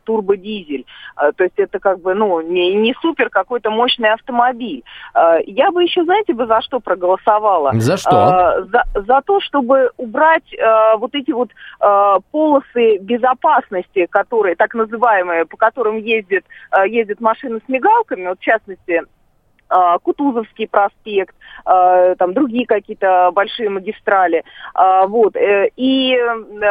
турбодизель. 0.05 0.85
То 1.15 1.43
есть 1.43 1.57
это 1.57 1.79
как 1.79 1.99
бы, 1.99 2.13
ну, 2.13 2.41
не, 2.41 2.73
не 2.75 2.95
супер 3.01 3.29
какой-то 3.29 3.69
мощный 3.69 4.11
автомобиль. 4.11 4.83
Я 5.45 5.71
бы 5.71 5.83
еще, 5.83 6.03
знаете, 6.03 6.33
бы 6.33 6.46
за 6.47 6.61
что 6.61 6.79
проголосовала. 6.79 7.71
За 7.79 7.97
что? 7.97 8.09
А, 8.11 8.61
за, 8.63 8.83
за 8.95 9.21
то, 9.25 9.39
чтобы 9.41 9.91
убрать 9.97 10.43
а, 10.59 10.97
вот 10.97 11.13
эти 11.13 11.31
вот 11.31 11.49
а, 11.79 12.19
полосы 12.31 12.97
безопасности, 12.99 14.07
которые, 14.09 14.55
так 14.55 14.73
называемые, 14.73 15.45
по 15.45 15.57
которым 15.57 15.97
ездят, 15.97 16.43
а, 16.71 16.87
ездят 16.87 17.19
машины 17.19 17.59
с 17.65 17.69
мигалками, 17.69 18.27
вот 18.27 18.39
в 18.39 18.43
частности, 18.43 19.01
Кутузовский 20.03 20.67
проспект, 20.67 21.35
а, 21.65 22.15
там 22.15 22.33
другие 22.33 22.65
какие-то 22.65 23.31
большие 23.33 23.69
магистрали, 23.69 24.43
а, 24.73 25.07
вот, 25.07 25.35
э, 25.35 25.69
и 25.75 26.17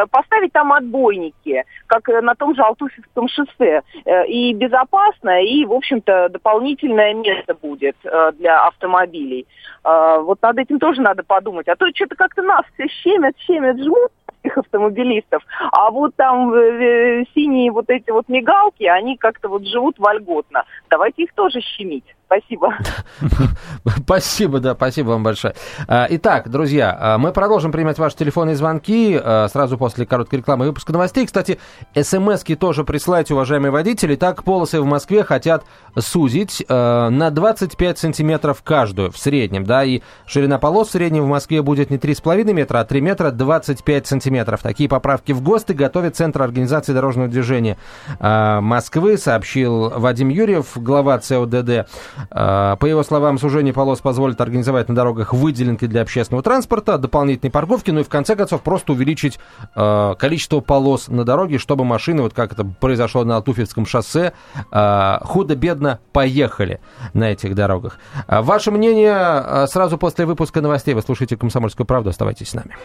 поставить 0.09 0.53
там 0.53 0.73
отбойники, 0.73 1.63
как 1.85 2.07
на 2.07 2.35
том 2.35 2.55
же 2.55 2.61
Алтуфьевском 2.61 3.27
шоссе, 3.27 3.83
э, 4.05 4.25
и 4.27 4.53
безопасно, 4.53 5.43
и, 5.43 5.65
в 5.65 5.73
общем-то, 5.73 6.29
дополнительное 6.29 7.13
место 7.13 7.53
будет 7.53 7.95
э, 8.03 8.31
для 8.39 8.65
автомобилей. 8.65 9.45
Вот 9.83 10.41
над 10.41 10.57
этим 10.57 10.79
тоже 10.79 10.99
надо 11.01 11.23
подумать, 11.23 11.69
а 11.69 11.77
то 11.77 11.85
что-то 11.95 12.15
как-то 12.15 12.41
нас 12.41 12.63
все 12.73 12.87
щемят, 12.89 13.35
щемят, 13.39 13.79
жмут, 13.79 14.11
автомобилистов. 14.55 15.43
А 15.71 15.91
вот 15.91 16.15
там 16.15 16.53
э, 16.53 17.25
синие 17.33 17.71
вот 17.71 17.89
эти 17.89 18.09
вот 18.11 18.27
мигалки, 18.29 18.83
они 18.83 19.17
как-то 19.17 19.49
вот 19.49 19.65
живут 19.65 19.97
вольготно. 19.99 20.63
Давайте 20.89 21.23
их 21.23 21.33
тоже 21.33 21.61
щемить. 21.61 22.15
Спасибо. 22.27 22.77
Спасибо, 24.03 24.59
да, 24.59 24.73
спасибо 24.73 25.11
вам 25.11 25.23
большое. 25.23 25.55
А, 25.87 26.07
итак, 26.09 26.49
друзья, 26.49 26.95
а, 26.99 27.17
мы 27.17 27.31
продолжим 27.31 27.71
принимать 27.71 27.97
ваши 27.97 28.17
телефонные 28.17 28.57
звонки 28.57 29.17
а, 29.17 29.47
сразу 29.47 29.77
после 29.77 30.05
короткой 30.05 30.39
рекламы 30.39 30.65
и 30.65 30.67
выпуска 30.67 30.91
новостей. 30.91 31.25
Кстати, 31.25 31.57
смс-ки 31.95 32.57
тоже 32.57 32.83
присылайте, 32.83 33.33
уважаемые 33.33 33.71
водители. 33.71 34.15
Так, 34.15 34.43
полосы 34.43 34.81
в 34.81 34.85
Москве 34.85 35.23
хотят 35.23 35.63
сузить 35.97 36.65
на 36.67 37.31
25 37.31 37.97
сантиметров 37.97 38.61
каждую 38.61 39.09
в 39.11 39.17
среднем, 39.17 39.63
да, 39.63 39.85
и 39.85 40.01
ширина 40.25 40.59
полос 40.59 40.89
в 40.89 40.91
среднем 40.91 41.23
в 41.23 41.27
Москве 41.27 41.61
будет 41.61 41.89
не 41.89 41.97
3,5 41.97 42.51
метра, 42.51 42.79
а 42.79 42.85
3 42.85 42.99
метра 42.99 43.31
25 43.31 44.05
сантиметров. 44.05 44.61
Такие 44.61 44.89
поправки 44.89 45.31
в 45.31 45.41
ГОСТы 45.41 45.73
готовит 45.73 46.17
Центр 46.17 46.41
организации 46.41 46.91
дорожного 46.91 47.29
движения 47.29 47.77
Москвы, 48.19 49.17
сообщил 49.17 49.89
Вадим 49.91 50.27
Юрьев, 50.27 50.73
глава 50.75 51.19
ЦОДД. 51.19 51.87
А, 52.29 52.75
по 52.77 52.85
его 52.85 53.03
словам, 53.03 53.37
сужение 53.37 53.73
полос 53.73 53.99
позволит 53.99 54.39
организовать 54.41 54.89
на 54.89 54.95
дорогах 54.95 55.33
выделенки 55.33 55.85
для 55.85 56.01
общественного 56.01 56.43
транспорта, 56.43 56.97
дополнительные 56.97 57.51
парковки, 57.51 57.91
ну 57.91 58.01
и 58.01 58.03
в 58.03 58.09
конце 58.09 58.35
концов 58.35 58.61
просто 58.61 58.93
увеличить 58.93 59.39
а, 59.75 60.15
количество 60.15 60.59
полос 60.59 61.07
на 61.07 61.23
дороге, 61.23 61.57
чтобы 61.57 61.85
машины, 61.85 62.21
вот 62.21 62.33
как 62.33 62.53
это 62.53 62.65
произошло 62.65 63.23
на 63.23 63.37
Алтуфьевском 63.37 63.85
шоссе, 63.85 64.33
а, 64.71 65.21
худо-бедно 65.23 65.99
поехали 66.11 66.79
на 67.13 67.31
этих 67.31 67.55
дорогах. 67.55 67.97
Ваше 68.27 68.71
мнение 68.71 69.67
сразу 69.67 69.97
после 69.97 70.25
выпуска 70.25 70.61
новостей. 70.61 70.93
Вы 70.93 71.01
слушаете 71.01 71.37
«Комсомольскую 71.37 71.85
правду». 71.85 72.09
Оставайтесь 72.09 72.49
с 72.49 72.53
нами. 72.53 72.75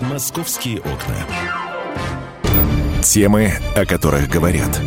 «Московские 0.00 0.78
окна». 0.78 1.16
Темы, 3.02 3.52
о 3.76 3.84
которых 3.86 4.28
говорят. 4.28 4.80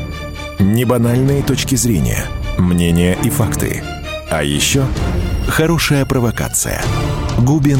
Небанальные 0.60 1.44
точки 1.44 1.76
зрения– 1.76 2.26
мнения 2.60 3.18
и 3.24 3.30
факты. 3.30 3.84
А 4.30 4.44
еще 4.44 4.86
хорошая 5.48 6.06
провокация. 6.06 6.82
Губин 7.40 7.80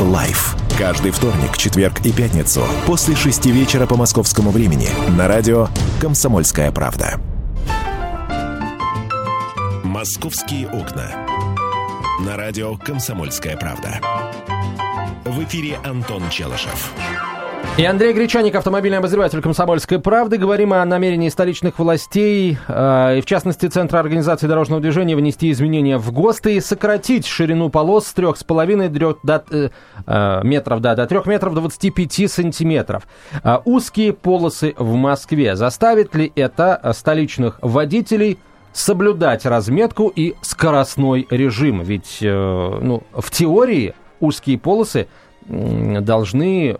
Live. 0.00 0.56
Каждый 0.78 1.10
вторник, 1.10 1.56
четверг 1.56 2.04
и 2.04 2.12
пятницу 2.12 2.62
после 2.86 3.16
шести 3.16 3.50
вечера 3.50 3.86
по 3.86 3.96
московскому 3.96 4.50
времени 4.50 4.88
на 5.16 5.26
радио 5.26 5.68
«Комсомольская 6.00 6.70
правда». 6.70 7.20
«Московские 9.82 10.68
окна». 10.68 11.10
На 12.20 12.36
радио 12.36 12.76
«Комсомольская 12.76 13.56
правда». 13.56 14.00
В 15.24 15.42
эфире 15.44 15.78
Антон 15.84 16.28
Челышев. 16.30 16.92
И 17.78 17.84
Андрей 17.84 18.14
Гречаник, 18.14 18.54
автомобильный 18.54 18.96
обозреватель 18.96 19.42
«Комсомольской 19.42 19.98
правды». 19.98 20.38
Говорим 20.38 20.72
о 20.72 20.82
намерении 20.86 21.28
столичных 21.28 21.78
властей, 21.78 22.56
э, 22.68 23.18
и 23.18 23.20
в 23.20 23.26
частности 23.26 23.66
Центра 23.66 23.98
организации 23.98 24.46
дорожного 24.46 24.80
движения, 24.80 25.14
внести 25.14 25.50
изменения 25.50 25.98
в 25.98 26.10
ГОСТы 26.10 26.56
и 26.56 26.60
сократить 26.62 27.26
ширину 27.26 27.68
полос 27.68 28.06
с 28.06 28.14
3,5 28.14 29.18
до, 29.22 29.44
э, 29.50 29.68
э, 30.06 30.40
метров 30.42 30.80
да, 30.80 30.94
до 30.94 31.04
3 31.06 31.26
метров 31.26 31.52
25 31.52 32.28
сантиметров. 32.28 33.06
Э, 33.44 33.58
узкие 33.66 34.14
полосы 34.14 34.74
в 34.78 34.94
Москве. 34.94 35.54
Заставит 35.54 36.14
ли 36.14 36.32
это 36.34 36.80
столичных 36.96 37.58
водителей 37.60 38.38
соблюдать 38.72 39.44
разметку 39.44 40.08
и 40.08 40.34
скоростной 40.40 41.26
режим? 41.28 41.82
Ведь 41.82 42.20
э, 42.22 42.78
ну, 42.80 43.02
в 43.12 43.30
теории 43.30 43.94
узкие 44.18 44.56
полосы– 44.56 45.08
должны 45.48 46.70
э, 46.70 46.76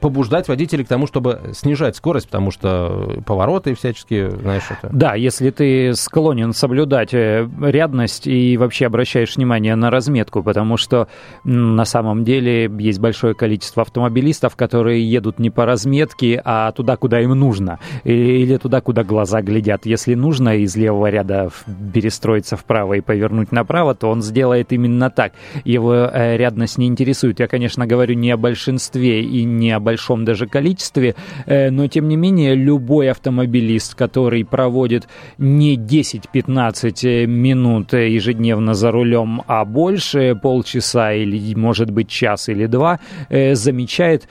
побуждать 0.00 0.48
водителей 0.48 0.84
к 0.84 0.88
тому, 0.88 1.06
чтобы 1.06 1.40
снижать 1.52 1.96
скорость, 1.96 2.26
потому 2.26 2.50
что 2.50 3.20
повороты 3.26 3.74
всяческие, 3.74 4.30
знаешь, 4.30 4.64
это... 4.70 4.88
Да, 4.92 5.14
если 5.14 5.50
ты 5.50 5.94
склонен 5.94 6.52
соблюдать 6.52 7.12
э, 7.12 7.48
рядность 7.60 8.26
и 8.26 8.56
вообще 8.56 8.86
обращаешь 8.86 9.36
внимание 9.36 9.74
на 9.74 9.90
разметку, 9.90 10.42
потому 10.42 10.76
что 10.76 11.08
на 11.44 11.84
самом 11.84 12.24
деле 12.24 12.70
есть 12.78 12.98
большое 12.98 13.34
количество 13.34 13.82
автомобилистов, 13.82 14.56
которые 14.56 15.08
едут 15.08 15.38
не 15.38 15.50
по 15.50 15.66
разметке, 15.66 16.40
а 16.44 16.72
туда, 16.72 16.96
куда 16.96 17.20
им 17.20 17.30
нужно, 17.30 17.78
или 18.04 18.56
туда, 18.56 18.80
куда 18.80 19.04
глаза 19.04 19.42
глядят. 19.42 19.84
Если 19.84 20.14
нужно 20.14 20.56
из 20.56 20.76
левого 20.76 21.10
ряда 21.10 21.50
перестроиться 21.92 22.56
вправо 22.56 22.94
и 22.94 23.00
повернуть 23.00 23.52
направо, 23.52 23.94
то 23.94 24.08
он 24.08 24.22
сделает 24.22 24.72
именно 24.72 25.10
так. 25.10 25.32
Его 25.64 25.94
э, 25.94 26.36
рядность 26.36 26.78
не 26.78 26.86
интересует. 26.86 27.40
Я, 27.40 27.48
конечно, 27.48 27.81
конечно, 27.82 27.86
говорю 27.86 28.14
не 28.14 28.30
о 28.32 28.36
большинстве 28.36 29.22
и 29.22 29.44
не 29.44 29.72
о 29.76 29.80
большом 29.80 30.24
даже 30.24 30.46
количестве, 30.46 31.14
э, 31.46 31.70
но 31.70 31.88
тем 31.88 32.08
не 32.08 32.16
менее 32.16 32.54
любой 32.54 33.10
автомобилист, 33.10 33.94
который 33.94 34.44
проводит 34.44 35.08
не 35.38 35.76
10-15 35.76 37.04
э, 37.04 37.26
минут 37.26 37.92
ежедневно 37.92 38.74
за 38.74 38.90
рулем, 38.90 39.42
а 39.46 39.64
больше 39.64 40.34
полчаса 40.42 41.12
или, 41.12 41.54
может 41.54 41.90
быть, 41.90 42.08
час 42.08 42.48
или 42.48 42.66
два, 42.66 42.98
э, 43.30 43.54
замечает, 43.54 44.28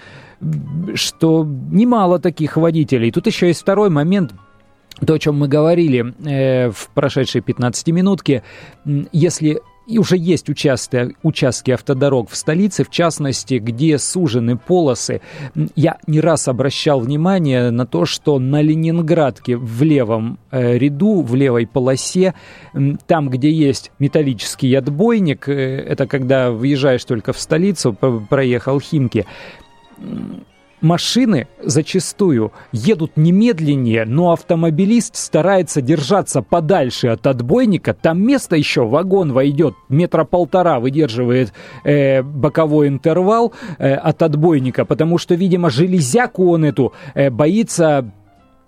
что 0.96 1.46
немало 1.72 2.20
таких 2.20 2.58
водителей. 2.58 3.12
Тут 3.12 3.28
еще 3.28 3.48
есть 3.48 3.62
второй 3.62 3.90
момент– 3.90 4.34
то, 5.06 5.14
о 5.14 5.20
чем 5.20 5.40
мы 5.40 5.48
говорили 5.48 6.14
э, 6.26 6.70
в 6.70 6.90
прошедшей 6.94 7.42
15-минутке, 7.42 8.44
если 9.12 9.62
и 9.88 9.98
уже 9.98 10.18
есть 10.18 10.50
участки, 10.50 11.16
участки 11.24 11.72
автодорог 11.72 12.30
в 12.30 12.36
столице, 12.36 12.84
в 12.84 12.90
частности, 12.90 13.56
где 13.56 13.98
сужены 13.98 14.58
полосы. 14.58 15.22
Я 15.76 15.98
не 16.08 16.22
раз 16.22 16.48
обращал 16.48 17.00
внимание 17.00 17.72
на 17.72 17.86
то, 17.86 18.06
что 18.06 18.40
на 18.40 18.62
Ленинградке 18.62 19.58
в 19.58 19.82
левом 19.84 20.40
э, 20.52 20.78
ряду, 20.78 21.22
в 21.22 21.36
левой 21.36 21.68
полосе, 21.68 22.36
там, 23.08 23.30
где 23.30 23.52
есть 23.52 23.92
металлический 24.00 24.74
отбойник, 24.76 25.50
э, 25.50 25.80
это 25.80 26.08
когда 26.08 26.52
въезжаешь 26.52 27.04
только 27.04 27.34
в 27.34 27.40
столицу, 27.40 27.94
проехал 28.30 28.80
Химки, 28.80 29.26
Машины 30.82 31.48
зачастую 31.62 32.52
едут 32.72 33.16
немедленнее, 33.16 34.06
но 34.06 34.32
автомобилист 34.32 35.16
старается 35.16 35.82
держаться 35.82 36.42
подальше 36.42 37.08
от 37.08 37.28
отбойника. 37.28 37.94
Там 37.94 38.22
место 38.22 38.56
еще, 38.56 38.86
вагон 38.86 39.32
войдет, 39.32 39.76
метра 39.90 40.24
полтора 40.24 40.80
выдерживает 40.80 41.54
э, 41.84 42.24
боковой 42.24 42.88
интервал 42.88 43.54
э, 43.78 43.94
от 43.94 44.24
отбойника, 44.24 44.84
потому 44.86 45.20
что, 45.20 45.36
видимо, 45.36 45.70
железяку 45.70 46.50
он 46.50 46.66
эту 46.66 46.94
э, 47.14 47.30
боится 47.30 48.12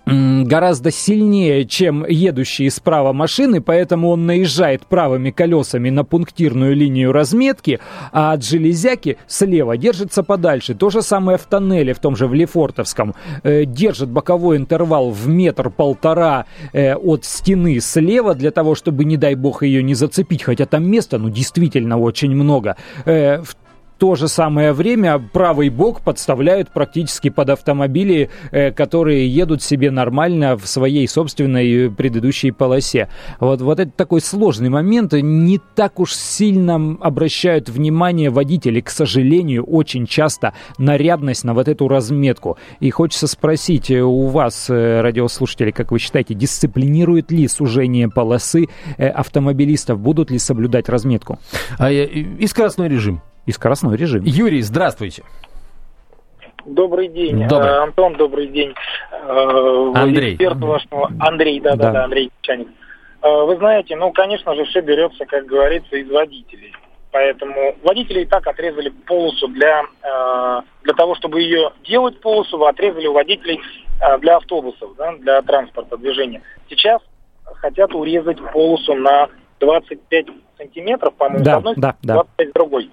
гораздо 0.05 0.91
сильнее, 0.91 1.65
чем 1.65 2.05
едущие 2.05 2.69
справа 2.71 3.13
машины, 3.13 3.61
поэтому 3.61 4.09
он 4.09 4.25
наезжает 4.25 4.85
правыми 4.85 5.31
колесами 5.31 5.89
на 5.89 6.03
пунктирную 6.03 6.75
линию 6.75 7.11
разметки, 7.11 7.79
а 8.11 8.33
от 8.33 8.43
железяки 8.43 9.17
слева 9.27 9.77
держится 9.77 10.23
подальше. 10.23 10.75
То 10.75 10.89
же 10.89 11.01
самое 11.01 11.37
в 11.37 11.43
тоннеле, 11.43 11.93
в 11.93 11.99
том 11.99 12.15
же 12.15 12.27
в 12.27 12.33
Лефортовском. 12.33 13.15
Э, 13.43 13.65
держит 13.65 14.09
боковой 14.09 14.57
интервал 14.57 15.11
в 15.11 15.27
метр-полтора 15.27 16.45
э, 16.73 16.95
от 16.95 17.25
стены 17.25 17.79
слева 17.79 18.35
для 18.35 18.51
того, 18.51 18.75
чтобы, 18.75 19.05
не 19.05 19.17
дай 19.17 19.35
бог, 19.35 19.63
ее 19.63 19.83
не 19.83 19.93
зацепить, 19.93 20.43
хотя 20.43 20.65
там 20.65 20.89
места, 20.89 21.17
ну, 21.17 21.29
действительно 21.29 21.97
очень 21.97 22.35
много. 22.35 22.75
Э, 23.05 23.41
в 23.41 23.55
то 24.03 24.15
же 24.15 24.27
самое 24.27 24.73
время 24.73 25.17
правый 25.17 25.69
бок 25.69 26.01
подставляют 26.01 26.69
практически 26.71 27.29
под 27.29 27.51
автомобили, 27.51 28.29
э, 28.51 28.71
которые 28.71 29.29
едут 29.29 29.63
себе 29.63 29.91
нормально 29.91 30.57
в 30.57 30.67
своей 30.67 31.07
собственной 31.07 31.89
предыдущей 31.89 32.51
полосе. 32.51 33.07
Вот, 33.39 33.61
вот 33.61 33.79
это 33.79 33.91
такой 33.95 34.19
сложный 34.19 34.67
момент. 34.67 35.13
Не 35.13 35.57
так 35.57 36.01
уж 36.01 36.11
сильно 36.15 36.97
обращают 36.99 37.69
внимание 37.69 38.29
водители, 38.29 38.81
к 38.81 38.89
сожалению, 38.89 39.63
очень 39.63 40.05
часто 40.05 40.51
на 40.77 40.97
рядность, 40.97 41.45
на 41.45 41.53
вот 41.53 41.69
эту 41.69 41.87
разметку. 41.87 42.57
И 42.81 42.89
хочется 42.89 43.27
спросить 43.27 43.89
э, 43.89 44.01
у 44.01 44.27
вас, 44.27 44.69
э, 44.69 44.99
радиослушатели, 44.99 45.71
как 45.71 45.93
вы 45.93 45.99
считаете, 45.99 46.33
дисциплинирует 46.33 47.31
ли 47.31 47.47
сужение 47.47 48.09
полосы 48.09 48.65
автомобилистов? 48.97 49.97
Будут 49.97 50.29
ли 50.29 50.39
соблюдать 50.39 50.89
разметку? 50.89 51.39
А, 51.79 51.89
и 51.89 52.45
скоростной 52.47 52.89
режим 52.89 53.21
и 53.45 53.51
скоростной 53.51 53.97
режим. 53.97 54.23
Юрий, 54.23 54.61
здравствуйте. 54.61 55.23
Добрый 56.65 57.09
день, 57.09 57.47
добрый. 57.47 57.71
Э, 57.71 57.83
Антон, 57.83 58.15
добрый 58.15 58.47
день. 58.47 58.73
Э, 59.11 59.91
Андрей. 59.95 60.37
Вашего... 60.37 61.11
Андрей, 61.19 61.59
да, 61.59 61.75
да, 61.75 61.91
да, 61.91 62.03
Андрей 62.05 62.31
Чаник. 62.41 62.69
Э, 63.21 63.43
вы 63.43 63.57
знаете, 63.57 63.97
ну, 63.97 64.11
конечно 64.13 64.55
же, 64.55 64.63
все 64.65 64.79
берется, 64.81 65.25
как 65.25 65.45
говорится, 65.45 65.97
из 65.97 66.09
водителей. 66.09 66.73
Поэтому 67.11 67.75
водители 67.83 68.21
и 68.21 68.25
так 68.25 68.47
отрезали 68.47 68.89
полосу 68.89 69.47
для, 69.49 69.83
для 70.81 70.93
того, 70.95 71.13
чтобы 71.13 71.41
ее 71.41 71.71
делать 71.87 72.19
полосу, 72.19 72.57
вы 72.57 72.67
отрезали 72.67 73.05
у 73.05 73.13
водителей 73.13 73.61
для 74.19 74.37
автобусов, 74.37 74.95
да, 74.97 75.15
для 75.17 75.39
транспорта, 75.43 75.95
движения. 75.95 76.41
Сейчас 76.69 77.03
хотят 77.43 77.93
урезать 77.93 78.39
полосу 78.51 78.95
на 78.95 79.29
25 79.59 80.25
сантиметров, 80.57 81.13
по-моему, 81.15 81.43
да, 81.43 81.53
с 81.53 81.57
одной 81.57 81.75
да, 81.77 81.95
стороны, 82.01 82.23
25 82.35 82.49
с 82.49 82.53
другой. 82.53 82.91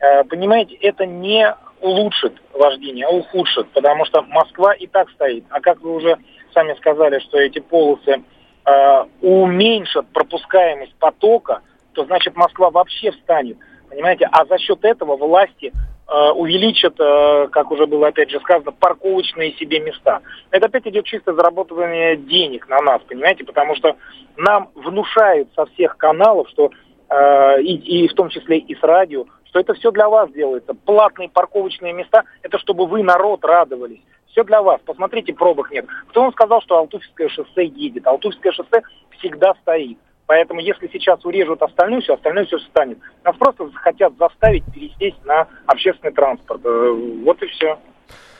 Э, 0.00 0.24
понимаете, 0.24 0.76
это 0.76 1.06
не 1.06 1.54
улучшит 1.80 2.34
вождение, 2.52 3.06
а 3.06 3.10
ухудшит, 3.10 3.68
потому 3.70 4.04
что 4.04 4.22
Москва 4.22 4.72
и 4.74 4.86
так 4.86 5.10
стоит. 5.10 5.44
А 5.50 5.60
как 5.60 5.80
вы 5.80 5.94
уже 5.94 6.18
сами 6.54 6.74
сказали, 6.74 7.18
что 7.20 7.38
эти 7.38 7.58
полосы 7.58 8.22
э, 8.64 9.04
уменьшат 9.20 10.06
пропускаемость 10.08 10.94
потока, 10.96 11.62
то 11.92 12.04
значит 12.04 12.36
Москва 12.36 12.70
вообще 12.70 13.10
встанет. 13.12 13.58
Понимаете? 13.88 14.28
А 14.30 14.44
за 14.44 14.58
счет 14.58 14.84
этого 14.84 15.16
власти 15.16 15.72
э, 15.72 16.30
увеличат, 16.30 16.94
э, 16.98 17.48
как 17.50 17.70
уже 17.70 17.86
было 17.86 18.08
опять 18.08 18.30
же 18.30 18.38
сказано, 18.40 18.72
парковочные 18.72 19.52
себе 19.54 19.80
места. 19.80 20.20
Это 20.50 20.66
опять 20.66 20.86
идет 20.86 21.06
чисто 21.06 21.32
заработывание 21.34 22.16
денег 22.16 22.68
на 22.68 22.80
нас, 22.80 23.02
понимаете? 23.08 23.44
Потому 23.44 23.74
что 23.76 23.96
нам 24.36 24.70
внушают 24.74 25.48
со 25.54 25.66
всех 25.66 25.96
каналов, 25.96 26.48
что 26.50 26.70
э, 27.08 27.62
и, 27.62 28.04
и 28.04 28.08
в 28.08 28.14
том 28.14 28.28
числе 28.28 28.58
и 28.58 28.74
с 28.74 28.82
радио, 28.82 29.26
что 29.48 29.60
это 29.60 29.74
все 29.74 29.90
для 29.90 30.08
вас 30.08 30.30
делается. 30.32 30.74
Платные 30.74 31.28
парковочные 31.28 31.92
места, 31.92 32.24
это 32.42 32.58
чтобы 32.58 32.86
вы, 32.86 33.02
народ, 33.02 33.44
радовались. 33.44 34.00
Все 34.28 34.44
для 34.44 34.62
вас. 34.62 34.80
Посмотрите, 34.84 35.32
пробок 35.32 35.70
нет. 35.70 35.86
Кто 36.08 36.22
вам 36.22 36.32
сказал, 36.32 36.60
что 36.62 36.78
Алтуфьское 36.78 37.28
шоссе 37.28 37.64
едет? 37.64 38.06
Алтуфьское 38.06 38.52
шоссе 38.52 38.82
всегда 39.18 39.54
стоит. 39.62 39.98
Поэтому 40.26 40.60
если 40.60 40.88
сейчас 40.92 41.24
урежут 41.24 41.62
остальное 41.62 42.02
все, 42.02 42.14
остальное 42.14 42.44
все 42.44 42.58
встанет. 42.58 42.98
Нас 43.24 43.34
просто 43.36 43.70
хотят 43.72 44.12
заставить 44.18 44.64
пересесть 44.72 45.24
на 45.24 45.48
общественный 45.64 46.12
транспорт. 46.12 46.60
Э, 46.64 46.90
вот 47.24 47.42
и 47.42 47.46
все. 47.46 47.78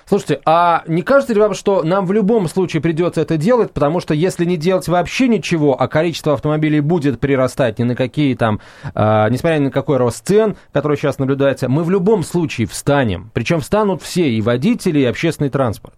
Слушайте, 0.08 0.40
а 0.46 0.84
не 0.86 1.02
кажется 1.02 1.34
ли 1.34 1.40
вам, 1.40 1.52
что 1.52 1.82
нам 1.82 2.06
в 2.06 2.12
любом 2.12 2.48
случае 2.48 2.80
придется 2.80 3.20
это 3.20 3.36
делать, 3.36 3.72
потому 3.72 4.00
что 4.00 4.14
если 4.14 4.46
не 4.46 4.56
делать 4.56 4.88
вообще 4.88 5.28
ничего, 5.28 5.78
а 5.78 5.86
количество 5.86 6.32
автомобилей 6.32 6.80
будет 6.80 7.20
прирастать 7.20 7.78
ни 7.78 7.82
на 7.82 7.94
какие 7.94 8.34
там, 8.34 8.58
э, 8.94 9.28
несмотря 9.30 9.58
ни 9.58 9.64
на 9.64 9.70
какой 9.70 9.98
рост 9.98 10.26
цен, 10.26 10.56
который 10.72 10.96
сейчас 10.96 11.18
наблюдается, 11.18 11.68
мы 11.68 11.84
в 11.84 11.90
любом 11.90 12.22
случае 12.22 12.66
встанем. 12.66 13.30
Причем 13.34 13.60
встанут 13.60 14.00
все, 14.00 14.30
и 14.30 14.40
водители, 14.40 15.00
и 15.00 15.04
общественный 15.04 15.50
транспорт. 15.50 15.94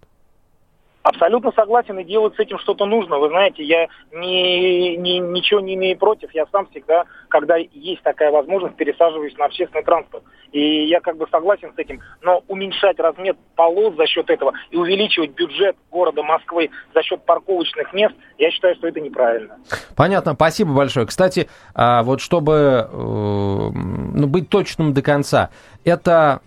Абсолютно 1.02 1.50
согласен 1.52 1.98
и 1.98 2.04
делать 2.04 2.34
с 2.36 2.38
этим 2.38 2.58
что-то 2.58 2.84
нужно. 2.84 3.18
Вы 3.18 3.28
знаете, 3.28 3.64
я 3.64 3.88
ни, 4.12 4.96
ни, 4.96 5.18
ничего 5.18 5.60
не 5.60 5.74
имею 5.74 5.96
против. 5.96 6.30
Я 6.34 6.44
сам 6.52 6.66
всегда, 6.70 7.04
когда 7.28 7.56
есть 7.56 8.02
такая 8.02 8.30
возможность, 8.30 8.76
пересаживаюсь 8.76 9.36
на 9.38 9.46
общественный 9.46 9.82
транспорт. 9.82 10.24
И 10.52 10.86
я 10.86 11.00
как 11.00 11.16
бы 11.16 11.26
согласен 11.30 11.72
с 11.74 11.78
этим. 11.78 12.00
Но 12.20 12.42
уменьшать 12.48 12.98
размер 12.98 13.36
полос 13.56 13.94
за 13.96 14.06
счет 14.06 14.28
этого 14.28 14.52
и 14.70 14.76
увеличивать 14.76 15.30
бюджет 15.30 15.74
города 15.90 16.22
Москвы 16.22 16.68
за 16.94 17.02
счет 17.02 17.24
парковочных 17.24 17.94
мест, 17.94 18.14
я 18.36 18.50
считаю, 18.50 18.74
что 18.74 18.86
это 18.86 19.00
неправильно. 19.00 19.56
Понятно, 19.96 20.34
спасибо 20.34 20.74
большое. 20.74 21.06
Кстати, 21.06 21.48
а 21.74 22.02
вот 22.02 22.20
чтобы 22.20 22.52
э, 22.52 22.90
ну, 22.92 24.26
быть 24.26 24.50
точным 24.50 24.92
до 24.92 25.00
конца, 25.00 25.48
это 25.84 26.42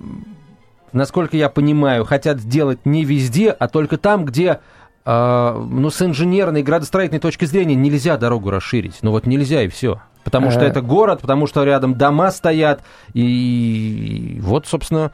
насколько 0.94 1.36
я 1.36 1.50
понимаю, 1.50 2.06
хотят 2.06 2.40
сделать 2.40 2.86
не 2.86 3.04
везде, 3.04 3.52
а 3.52 3.68
только 3.68 3.98
там, 3.98 4.26
где 4.26 4.60
э, 5.06 5.66
ну, 5.70 5.90
с 5.90 6.02
инженерной, 6.02 6.64
градостроительной 6.64 7.20
точки 7.20 7.46
зрения 7.46 7.76
нельзя 7.76 8.18
дорогу 8.18 8.50
расширить. 8.50 9.00
Ну 9.02 9.12
вот 9.12 9.26
нельзя 9.26 9.64
и 9.64 9.68
все. 9.68 10.02
Потому 10.24 10.52
что 10.52 10.62
э. 10.62 10.68
это 10.68 10.82
город, 10.82 11.22
потому 11.22 11.48
что 11.48 11.64
рядом 11.64 11.96
дома 11.96 12.32
стоят. 12.32 12.82
И 13.14 14.40
вот, 14.42 14.68
собственно, 14.68 15.12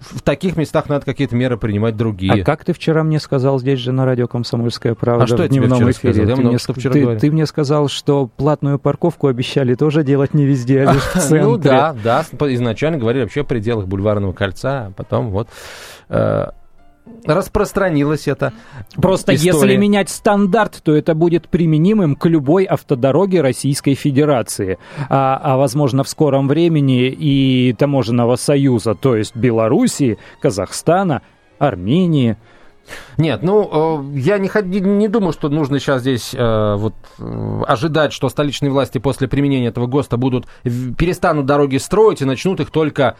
в 0.00 0.22
таких 0.22 0.56
местах 0.56 0.88
надо 0.88 1.04
какие-то 1.04 1.34
меры 1.34 1.56
принимать 1.56 1.96
другие. 1.96 2.42
А 2.42 2.44
как 2.44 2.64
ты 2.64 2.72
вчера 2.72 3.02
мне 3.02 3.18
сказал 3.18 3.58
здесь 3.58 3.80
же 3.80 3.92
на 3.92 4.04
радио 4.04 4.28
«Комсомольская 4.28 4.94
правда» 4.94 5.24
а 5.24 5.26
что 5.26 5.42
в 5.42 5.48
дневном 5.48 5.90
эфире? 5.90 6.14
Сказал? 6.14 6.28
Я 6.28 6.36
ты, 6.36 6.42
мне, 6.42 6.58
что 6.58 6.72
вчера 6.74 6.92
ты, 6.92 7.18
ты 7.18 7.30
мне 7.30 7.46
сказал, 7.46 7.88
что 7.88 8.26
платную 8.26 8.78
парковку 8.78 9.26
обещали 9.26 9.74
тоже 9.74 10.04
делать 10.04 10.32
не 10.32 10.44
везде, 10.44 10.84
а 10.84 10.92
лишь 10.92 11.02
в 11.02 11.12
центре. 11.14 11.42
Ну 11.42 11.56
да, 11.56 11.94
да, 12.04 12.24
изначально 12.52 12.98
говорили 12.98 13.22
вообще 13.22 13.40
о 13.40 13.44
пределах 13.44 13.86
Бульварного 13.86 14.32
кольца, 14.32 14.86
а 14.86 14.90
потом 14.92 15.30
вот 15.30 15.48
э, 16.08 16.46
распространилась 17.26 18.28
эта 18.28 18.52
Просто 18.96 19.34
история. 19.34 19.58
если 19.58 19.76
менять 19.76 20.08
стандарт, 20.08 20.80
то 20.82 20.94
это 20.94 21.14
будет 21.14 21.48
применимым 21.48 22.16
к 22.16 22.26
любой 22.26 22.64
автодороге 22.64 23.40
Российской 23.40 23.94
Федерации. 23.94 24.78
А, 25.08 25.40
а 25.42 25.56
возможно, 25.56 26.04
в 26.04 26.08
скором 26.08 26.48
времени 26.48 27.08
и 27.08 27.74
Таможенного 27.78 28.36
союза, 28.36 28.94
то 28.94 29.16
есть 29.16 29.36
Белоруссии, 29.36 30.18
Казахстана, 30.40 31.22
Армении– 31.58 32.36
нет, 33.16 33.42
ну, 33.42 34.04
э, 34.14 34.18
я 34.18 34.38
не, 34.38 34.50
не 34.80 35.08
думаю, 35.08 35.32
что 35.32 35.48
нужно 35.48 35.78
сейчас 35.78 36.02
здесь 36.02 36.34
э, 36.34 36.74
вот, 36.76 36.94
э, 37.18 37.62
ожидать, 37.66 38.12
что 38.12 38.28
столичные 38.28 38.70
власти 38.70 38.98
после 38.98 39.28
применения 39.28 39.68
этого 39.68 39.86
ГОСТа 39.86 40.16
будут 40.16 40.46
перестанут 40.62 41.46
дороги 41.46 41.76
строить 41.76 42.22
и 42.22 42.24
начнут 42.24 42.60
их 42.60 42.70
только 42.70 43.16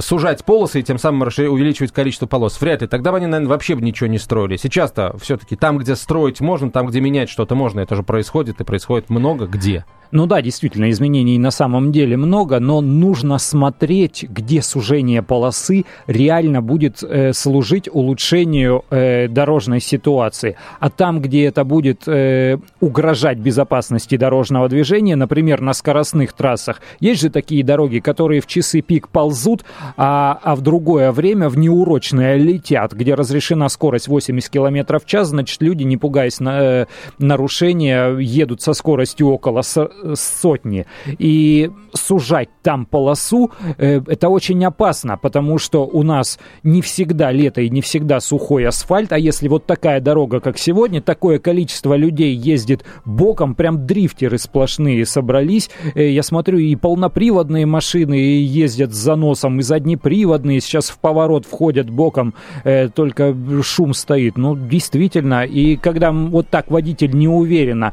сужать 0.00 0.44
полосы 0.44 0.80
и 0.80 0.82
тем 0.82 0.98
самым 0.98 1.22
увеличивать 1.22 1.92
количество 1.92 2.26
полос. 2.26 2.58
Вряд 2.60 2.80
ли. 2.80 2.88
Тогда 2.88 3.10
бы 3.10 3.18
они, 3.18 3.26
наверное, 3.26 3.50
вообще 3.50 3.74
бы 3.74 3.82
ничего 3.82 4.06
не 4.06 4.18
строили. 4.18 4.56
Сейчас-то 4.56 5.16
все-таки 5.20 5.54
там, 5.54 5.76
где 5.76 5.96
строить 5.96 6.40
можно, 6.40 6.70
там, 6.70 6.86
где 6.86 7.00
менять 7.00 7.28
что-то 7.28 7.54
можно, 7.54 7.80
это 7.80 7.94
же 7.94 8.02
происходит 8.02 8.60
и 8.60 8.64
происходит 8.64 9.10
много 9.10 9.46
где. 9.46 9.84
Ну 10.12 10.26
да, 10.26 10.42
действительно, 10.42 10.90
изменений 10.90 11.38
на 11.38 11.50
самом 11.50 11.92
деле 11.92 12.16
много, 12.16 12.58
но 12.58 12.80
нужно 12.80 13.38
смотреть, 13.38 14.24
где 14.28 14.60
сужение 14.62 15.22
полосы 15.22 15.84
реально 16.06 16.62
будет 16.62 17.02
э, 17.02 17.32
служить 17.32 17.88
улучшению 17.92 18.29
э, 18.32 19.28
дорожной 19.28 19.80
ситуации. 19.80 20.56
А 20.78 20.90
там, 20.90 21.20
где 21.20 21.44
это 21.44 21.64
будет 21.64 22.06
э, 22.06 22.58
угрожать 22.80 23.38
безопасности 23.38 24.16
дорожного 24.16 24.68
движения, 24.68 25.16
например, 25.16 25.60
на 25.60 25.72
скоростных 25.72 26.32
трассах, 26.32 26.80
есть 27.00 27.20
же 27.20 27.30
такие 27.30 27.64
дороги, 27.64 27.98
которые 27.98 28.40
в 28.40 28.46
часы 28.46 28.80
пик 28.80 29.08
ползут, 29.08 29.64
а, 29.96 30.38
а 30.42 30.54
в 30.54 30.60
другое 30.60 31.12
время 31.12 31.48
в 31.48 31.58
неурочное 31.58 32.36
летят, 32.36 32.92
где 32.92 33.14
разрешена 33.14 33.68
скорость 33.68 34.08
80 34.08 34.50
км 34.50 34.98
в 34.98 35.06
час, 35.06 35.28
значит, 35.28 35.60
люди, 35.62 35.82
не 35.82 35.96
пугаясь 35.96 36.40
на, 36.40 36.60
э, 36.60 36.86
нарушения, 37.18 38.16
едут 38.18 38.62
со 38.62 38.72
скоростью 38.72 39.28
около 39.28 39.62
сотни. 39.62 40.86
И 41.18 41.70
сужать 41.92 42.48
там 42.62 42.86
полосу, 42.86 43.50
э, 43.78 44.00
это 44.06 44.28
очень 44.28 44.64
опасно, 44.64 45.16
потому 45.16 45.58
что 45.58 45.84
у 45.86 46.02
нас 46.02 46.38
не 46.62 46.82
всегда 46.82 47.30
лето 47.32 47.60
и 47.60 47.70
не 47.70 47.80
всегда 47.80 48.19
сухой 48.20 48.66
асфальт, 48.66 49.12
а 49.12 49.18
если 49.18 49.48
вот 49.48 49.66
такая 49.66 50.00
дорога, 50.00 50.40
как 50.40 50.58
сегодня, 50.58 51.00
такое 51.00 51.38
количество 51.38 51.94
людей 51.94 52.34
ездит 52.34 52.84
боком, 53.04 53.54
прям 53.54 53.86
дрифтеры 53.86 54.38
сплошные 54.38 55.06
собрались. 55.06 55.70
Э, 55.94 56.10
я 56.10 56.22
смотрю, 56.22 56.58
и 56.58 56.74
полноприводные 56.76 57.66
машины 57.66 58.14
ездят 58.14 58.92
с 58.92 58.96
заносом, 58.96 59.60
и 59.60 59.62
заднеприводные 59.62 60.60
сейчас 60.60 60.90
в 60.90 60.98
поворот 60.98 61.46
входят 61.46 61.90
боком, 61.90 62.34
э, 62.64 62.88
только 62.88 63.34
шум 63.62 63.94
стоит. 63.94 64.36
Ну, 64.36 64.56
действительно, 64.56 65.44
и 65.44 65.76
когда 65.76 66.12
вот 66.12 66.48
так 66.48 66.70
водитель 66.70 67.16
неуверенно 67.16 67.92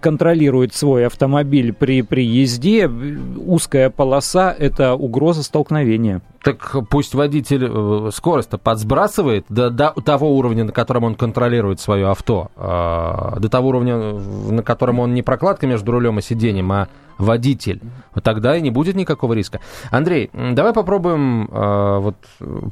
контролирует 0.00 0.74
свой 0.74 1.06
автомобиль 1.06 1.72
при, 1.72 2.02
при 2.02 2.24
езде, 2.24 2.88
узкая 2.88 3.90
полоса– 3.90 4.54
это 4.58 4.94
угроза 4.94 5.42
столкновения. 5.42 6.22
Так 6.46 6.76
пусть 6.90 7.12
водитель 7.12 7.66
э, 7.68 8.10
скорость-то 8.14 8.56
подсбрасывает 8.56 9.46
до, 9.48 9.68
до 9.68 9.90
того 9.90 10.30
уровня, 10.36 10.62
на 10.62 10.70
котором 10.70 11.02
он 11.02 11.16
контролирует 11.16 11.80
свое 11.80 12.08
авто, 12.08 12.52
э, 12.54 13.40
до 13.40 13.48
того 13.48 13.70
уровня, 13.70 13.96
на 13.96 14.62
котором 14.62 15.00
он 15.00 15.12
не 15.12 15.22
прокладка 15.22 15.66
между 15.66 15.90
рулем 15.90 16.20
и 16.20 16.22
сиденьем, 16.22 16.70
а 16.70 16.86
водитель. 17.18 17.80
Вот 18.14 18.24
тогда 18.24 18.56
и 18.56 18.60
не 18.60 18.70
будет 18.70 18.96
никакого 18.96 19.32
риска. 19.32 19.60
Андрей, 19.90 20.30
давай 20.32 20.72
попробуем 20.72 21.48
э, 21.50 21.98
вот 21.98 22.16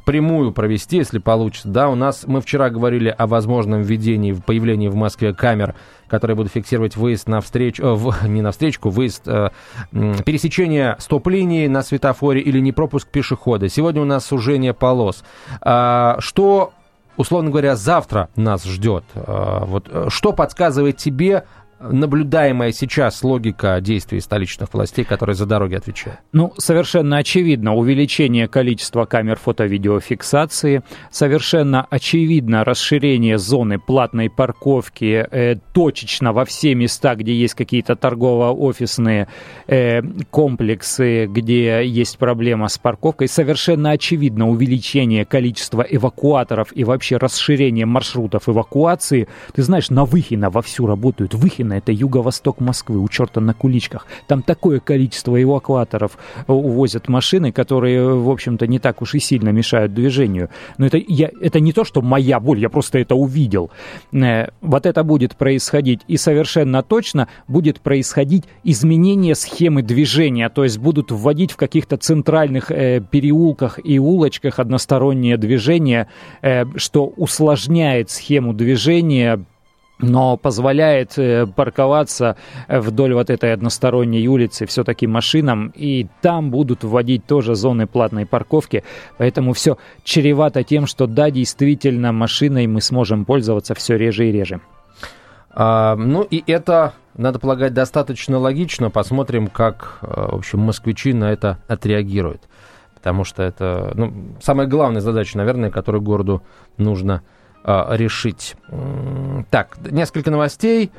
прямую 0.04 0.52
провести, 0.52 0.96
если 0.98 1.18
получится. 1.18 1.68
Да, 1.68 1.88
у 1.88 1.94
нас 1.94 2.24
мы 2.26 2.40
вчера 2.40 2.70
говорили 2.70 3.14
о 3.16 3.26
возможном 3.26 3.82
введении, 3.82 4.32
появлении 4.32 4.88
в 4.88 4.94
Москве 4.94 5.34
камер, 5.34 5.74
которые 6.08 6.36
будут 6.36 6.52
фиксировать 6.52 6.96
выезд 6.96 7.28
на 7.28 7.40
встречу, 7.40 7.82
э, 7.82 8.26
не 8.28 8.42
на 8.42 8.52
встречку, 8.52 8.90
выезд, 8.90 9.26
э, 9.26 9.50
пересечение 9.92 10.96
стоп-линии 10.98 11.66
на 11.66 11.82
светофоре 11.82 12.40
или 12.40 12.60
не 12.60 12.72
пропуск 12.72 13.08
пешехода. 13.08 13.68
Сегодня 13.68 14.02
у 14.02 14.06
нас 14.06 14.26
сужение 14.26 14.74
полос. 14.74 15.24
А, 15.60 16.16
что 16.18 16.72
условно 17.16 17.50
говоря, 17.50 17.76
завтра 17.76 18.28
нас 18.36 18.64
ждет. 18.64 19.04
А, 19.14 19.64
вот 19.64 19.88
э, 19.90 20.06
что 20.08 20.32
подсказывает 20.32 20.96
тебе 20.96 21.44
наблюдаемая 21.80 22.72
сейчас 22.72 23.22
логика 23.22 23.80
действий 23.80 24.20
столичных 24.20 24.72
властей, 24.72 25.04
которые 25.04 25.36
за 25.36 25.46
дороги 25.46 25.74
отвечают? 25.74 26.20
Ну, 26.32 26.52
совершенно 26.58 27.18
очевидно 27.18 27.74
увеличение 27.74 28.48
количества 28.48 29.04
камер 29.04 29.38
фото-видеофиксации, 29.38 30.82
совершенно 31.10 31.86
очевидно 31.90 32.64
расширение 32.64 33.38
зоны 33.38 33.78
платной 33.78 34.30
парковки 34.30 35.26
э, 35.30 35.56
точечно 35.72 36.32
во 36.32 36.44
все 36.44 36.74
места, 36.74 37.14
где 37.14 37.34
есть 37.34 37.54
какие-то 37.54 37.96
торгово-офисные 37.96 39.28
э, 39.66 40.02
комплексы, 40.30 41.26
где 41.26 41.86
есть 41.86 42.18
проблема 42.18 42.68
с 42.68 42.78
парковкой. 42.78 43.28
Совершенно 43.28 43.90
очевидно 43.90 44.48
увеличение 44.48 45.24
количества 45.24 45.82
эвакуаторов 45.82 46.68
и 46.74 46.84
вообще 46.84 47.16
расширение 47.16 47.86
маршрутов 47.86 48.48
эвакуации. 48.48 49.28
Ты 49.54 49.62
знаешь, 49.62 49.90
на 49.90 50.04
Выхино 50.04 50.50
вовсю 50.50 50.86
работают. 50.86 51.34
Выхино 51.34 51.63
это 51.72 51.90
юго-восток 51.90 52.60
Москвы, 52.60 52.98
у 52.98 53.08
черта 53.08 53.40
на 53.40 53.54
куличках. 53.54 54.06
Там 54.26 54.42
такое 54.42 54.80
количество 54.80 55.42
эвакуаторов 55.42 56.18
э, 56.46 56.52
увозят 56.52 57.08
машины, 57.08 57.52
которые, 57.52 58.14
в 58.14 58.30
общем-то, 58.30 58.66
не 58.66 58.78
так 58.78 59.00
уж 59.00 59.14
и 59.14 59.18
сильно 59.18 59.48
мешают 59.48 59.94
движению. 59.94 60.50
Но 60.76 60.86
это, 60.86 60.98
я, 60.98 61.30
это 61.40 61.60
не 61.60 61.72
то, 61.72 61.84
что 61.84 62.02
моя 62.02 62.38
боль, 62.40 62.60
я 62.60 62.68
просто 62.68 62.98
это 62.98 63.14
увидел. 63.14 63.70
Э, 64.12 64.48
вот 64.60 64.86
это 64.86 65.02
будет 65.04 65.36
происходить. 65.36 66.00
И 66.08 66.16
совершенно 66.16 66.82
точно 66.82 67.28
будет 67.48 67.80
происходить 67.80 68.44
изменение 68.62 69.34
схемы 69.34 69.82
движения. 69.82 70.48
То 70.48 70.64
есть 70.64 70.78
будут 70.78 71.10
вводить 71.10 71.52
в 71.52 71.56
каких-то 71.56 71.96
центральных 71.96 72.70
э, 72.70 73.00
переулках 73.00 73.80
и 73.82 73.98
улочках 73.98 74.58
одностороннее 74.58 75.36
движение, 75.36 76.08
э, 76.42 76.64
что 76.76 77.06
усложняет 77.06 78.10
схему 78.10 78.52
движения 78.52 79.44
но 80.04 80.36
позволяет 80.36 81.18
э, 81.18 81.46
парковаться 81.46 82.36
вдоль 82.68 83.14
вот 83.14 83.30
этой 83.30 83.52
односторонней 83.52 84.26
улицы 84.28 84.66
все-таки 84.66 85.06
машинам, 85.06 85.72
и 85.74 86.06
там 86.20 86.50
будут 86.50 86.84
вводить 86.84 87.26
тоже 87.26 87.54
зоны 87.54 87.86
платной 87.86 88.26
парковки, 88.26 88.84
поэтому 89.18 89.52
все 89.52 89.78
чревато 90.02 90.62
тем, 90.62 90.86
что 90.86 91.06
да, 91.06 91.30
действительно, 91.30 92.12
машиной 92.12 92.66
мы 92.66 92.80
сможем 92.80 93.24
пользоваться 93.24 93.74
все 93.74 93.96
реже 93.96 94.28
и 94.28 94.32
реже. 94.32 94.60
А, 95.56 95.94
ну 95.96 96.22
и 96.22 96.42
это, 96.50 96.94
надо 97.16 97.38
полагать, 97.38 97.72
достаточно 97.74 98.38
логично. 98.38 98.90
Посмотрим, 98.90 99.46
как, 99.46 99.98
э, 100.02 100.06
в 100.06 100.36
общем, 100.36 100.60
москвичи 100.60 101.12
на 101.12 101.32
это 101.32 101.58
отреагируют. 101.68 102.42
Потому 102.94 103.24
что 103.24 103.42
это 103.42 103.92
ну, 103.94 104.12
самая 104.42 104.66
главная 104.66 105.00
задача, 105.00 105.36
наверное, 105.36 105.70
которую 105.70 106.02
городу 106.02 106.42
нужно 106.78 107.22
решить. 107.64 108.56
Так, 109.50 109.78
несколько 109.90 110.30
новостей 110.30 110.92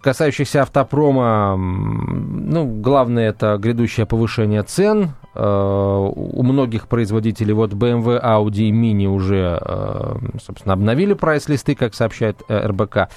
касающихся 0.00 0.62
автопрома, 0.62 1.56
ну, 1.56 2.66
главное 2.80 3.28
это 3.28 3.56
грядущее 3.58 4.06
повышение 4.06 4.62
цен. 4.62 5.10
У 5.36 6.42
многих 6.42 6.88
производителей, 6.88 7.52
вот 7.52 7.72
BMW, 7.72 8.22
Audi 8.22 8.68
и 8.68 8.72
Mini 8.72 9.06
уже, 9.06 9.60
собственно, 10.42 10.72
обновили 10.74 11.14
прайс-листы, 11.14 11.74
как 11.74 11.94
сообщает 11.94 12.42
РБК. 12.50 13.08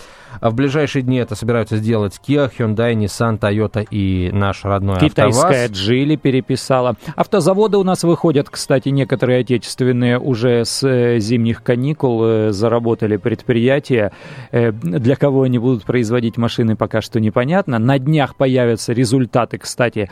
В 0.42 0.54
ближайшие 0.54 1.02
дни 1.02 1.18
это 1.18 1.36
собираются 1.36 1.78
сделать 1.78 2.20
Kia, 2.26 2.52
Hyundai, 2.56 2.94
Nissan, 2.94 3.40
Toyota 3.40 3.86
и 3.90 4.30
наш 4.32 4.64
родной 4.64 5.00
Китайская 5.00 5.66
АвтоВАЗ. 5.66 5.72
Джили 5.72 6.16
переписала. 6.16 6.96
Автозаводы 7.16 7.78
у 7.78 7.84
нас 7.84 8.04
выходят, 8.04 8.50
кстати, 8.50 8.90
некоторые 8.90 9.40
отечественные 9.40 10.20
уже 10.20 10.66
с 10.66 11.20
зимних 11.20 11.64
каникул 11.64 12.52
заработали 12.52 13.18
предприятия. 13.18 14.12
Для 14.52 15.16
кого 15.16 15.44
они 15.44 15.58
будут 15.58 15.84
производить 15.84 16.38
машины, 16.38 16.76
пока 16.76 17.02
что 17.02 17.20
непонятно. 17.20 17.80
На 17.80 17.98
днях 18.00 18.36
появятся 18.36 18.94
результаты, 18.94 19.58
кстати, 19.58 20.10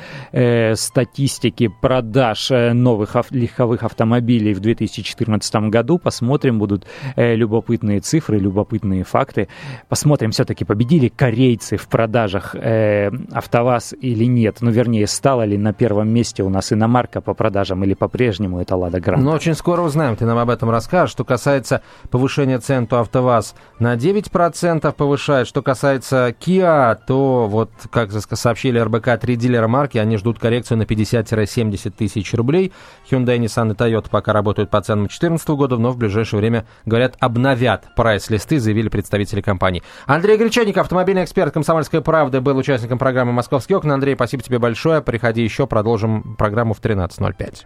статистики 0.74 1.72
продаж 1.98 2.52
новых 2.74 3.16
легковых 3.32 3.82
автомобилей 3.82 4.54
в 4.54 4.60
2014 4.60 5.56
году. 5.70 5.98
Посмотрим, 5.98 6.60
будут 6.60 6.86
любопытные 7.16 8.02
цифры, 8.02 8.38
любопытные 8.38 9.04
факты. 9.04 9.48
Посмотрим, 9.90 10.30
все-таки 10.30 10.64
победили 10.64 11.08
корейцы 11.08 11.78
в 11.78 11.88
продажах 11.88 12.54
э, 12.54 13.10
АвтоВАЗ 13.32 13.96
или 14.00 14.26
нет. 14.26 14.58
Ну, 14.62 14.70
вернее, 14.70 15.08
стала 15.08 15.44
ли 15.44 15.58
на 15.58 15.74
первом 15.74 16.10
месте 16.10 16.44
у 16.44 16.50
нас 16.50 16.72
иномарка 16.72 17.20
по 17.20 17.34
продажам 17.34 17.84
или 17.84 17.96
по-прежнему 17.96 18.62
это 18.62 18.76
Лада 18.76 19.00
Гранта. 19.00 19.26
Ну, 19.26 19.32
очень 19.32 19.56
скоро 19.56 19.82
узнаем, 19.82 20.16
ты 20.16 20.26
нам 20.26 20.38
об 20.38 20.52
этом 20.52 20.70
расскажешь. 20.70 21.14
Что 21.14 21.24
касается 21.24 21.82
повышения 22.12 22.60
цен, 22.60 22.86
то 22.86 23.00
АвтоВАЗ 23.00 23.56
на 23.80 23.96
9% 23.96 24.92
повышает. 24.94 25.48
Что 25.48 25.64
касается 25.64 26.36
Kia, 26.40 26.96
то 27.08 27.48
вот, 27.48 27.72
как 27.90 28.12
сообщили 28.12 28.78
РБК, 28.78 29.20
три 29.20 29.36
дилера 29.36 29.68
марки, 29.68 29.98
они 29.98 30.18
ждут 30.18 30.38
коррекцию 30.38 30.78
на 30.78 30.84
50-70 30.84 31.87
тысяч 31.90 32.34
рублей. 32.34 32.72
Hyundai, 33.10 33.38
Nissan 33.38 33.72
и 33.72 33.76
Toyota 33.76 34.08
пока 34.10 34.34
работают 34.34 34.70
по 34.70 34.82
ценам 34.82 35.06
2014 35.06 35.48
года, 35.50 35.78
но 35.78 35.92
в 35.92 35.98
ближайшее 35.98 36.40
время, 36.40 36.66
говорят, 36.86 37.16
обновят 37.20 37.88
прайс-листы, 37.96 38.60
заявили 38.60 38.90
представители 38.90 39.42
компании. 39.42 39.84
Андрей 40.06 40.38
Гречаник, 40.38 40.78
автомобильный 40.78 41.24
эксперт 41.24 41.54
«Комсомольской 41.54 42.02
правды», 42.02 42.42
был 42.42 42.58
участником 42.58 42.98
программы 42.98 43.32
«Московские 43.32 43.78
окна». 43.78 43.94
Андрей, 43.94 44.16
спасибо 44.16 44.44
тебе 44.44 44.60
большое. 44.60 45.02
Приходи 45.02 45.44
еще, 45.44 45.68
продолжим 45.68 46.36
программу 46.36 46.74
в 46.74 46.82
13.05. 46.82 47.66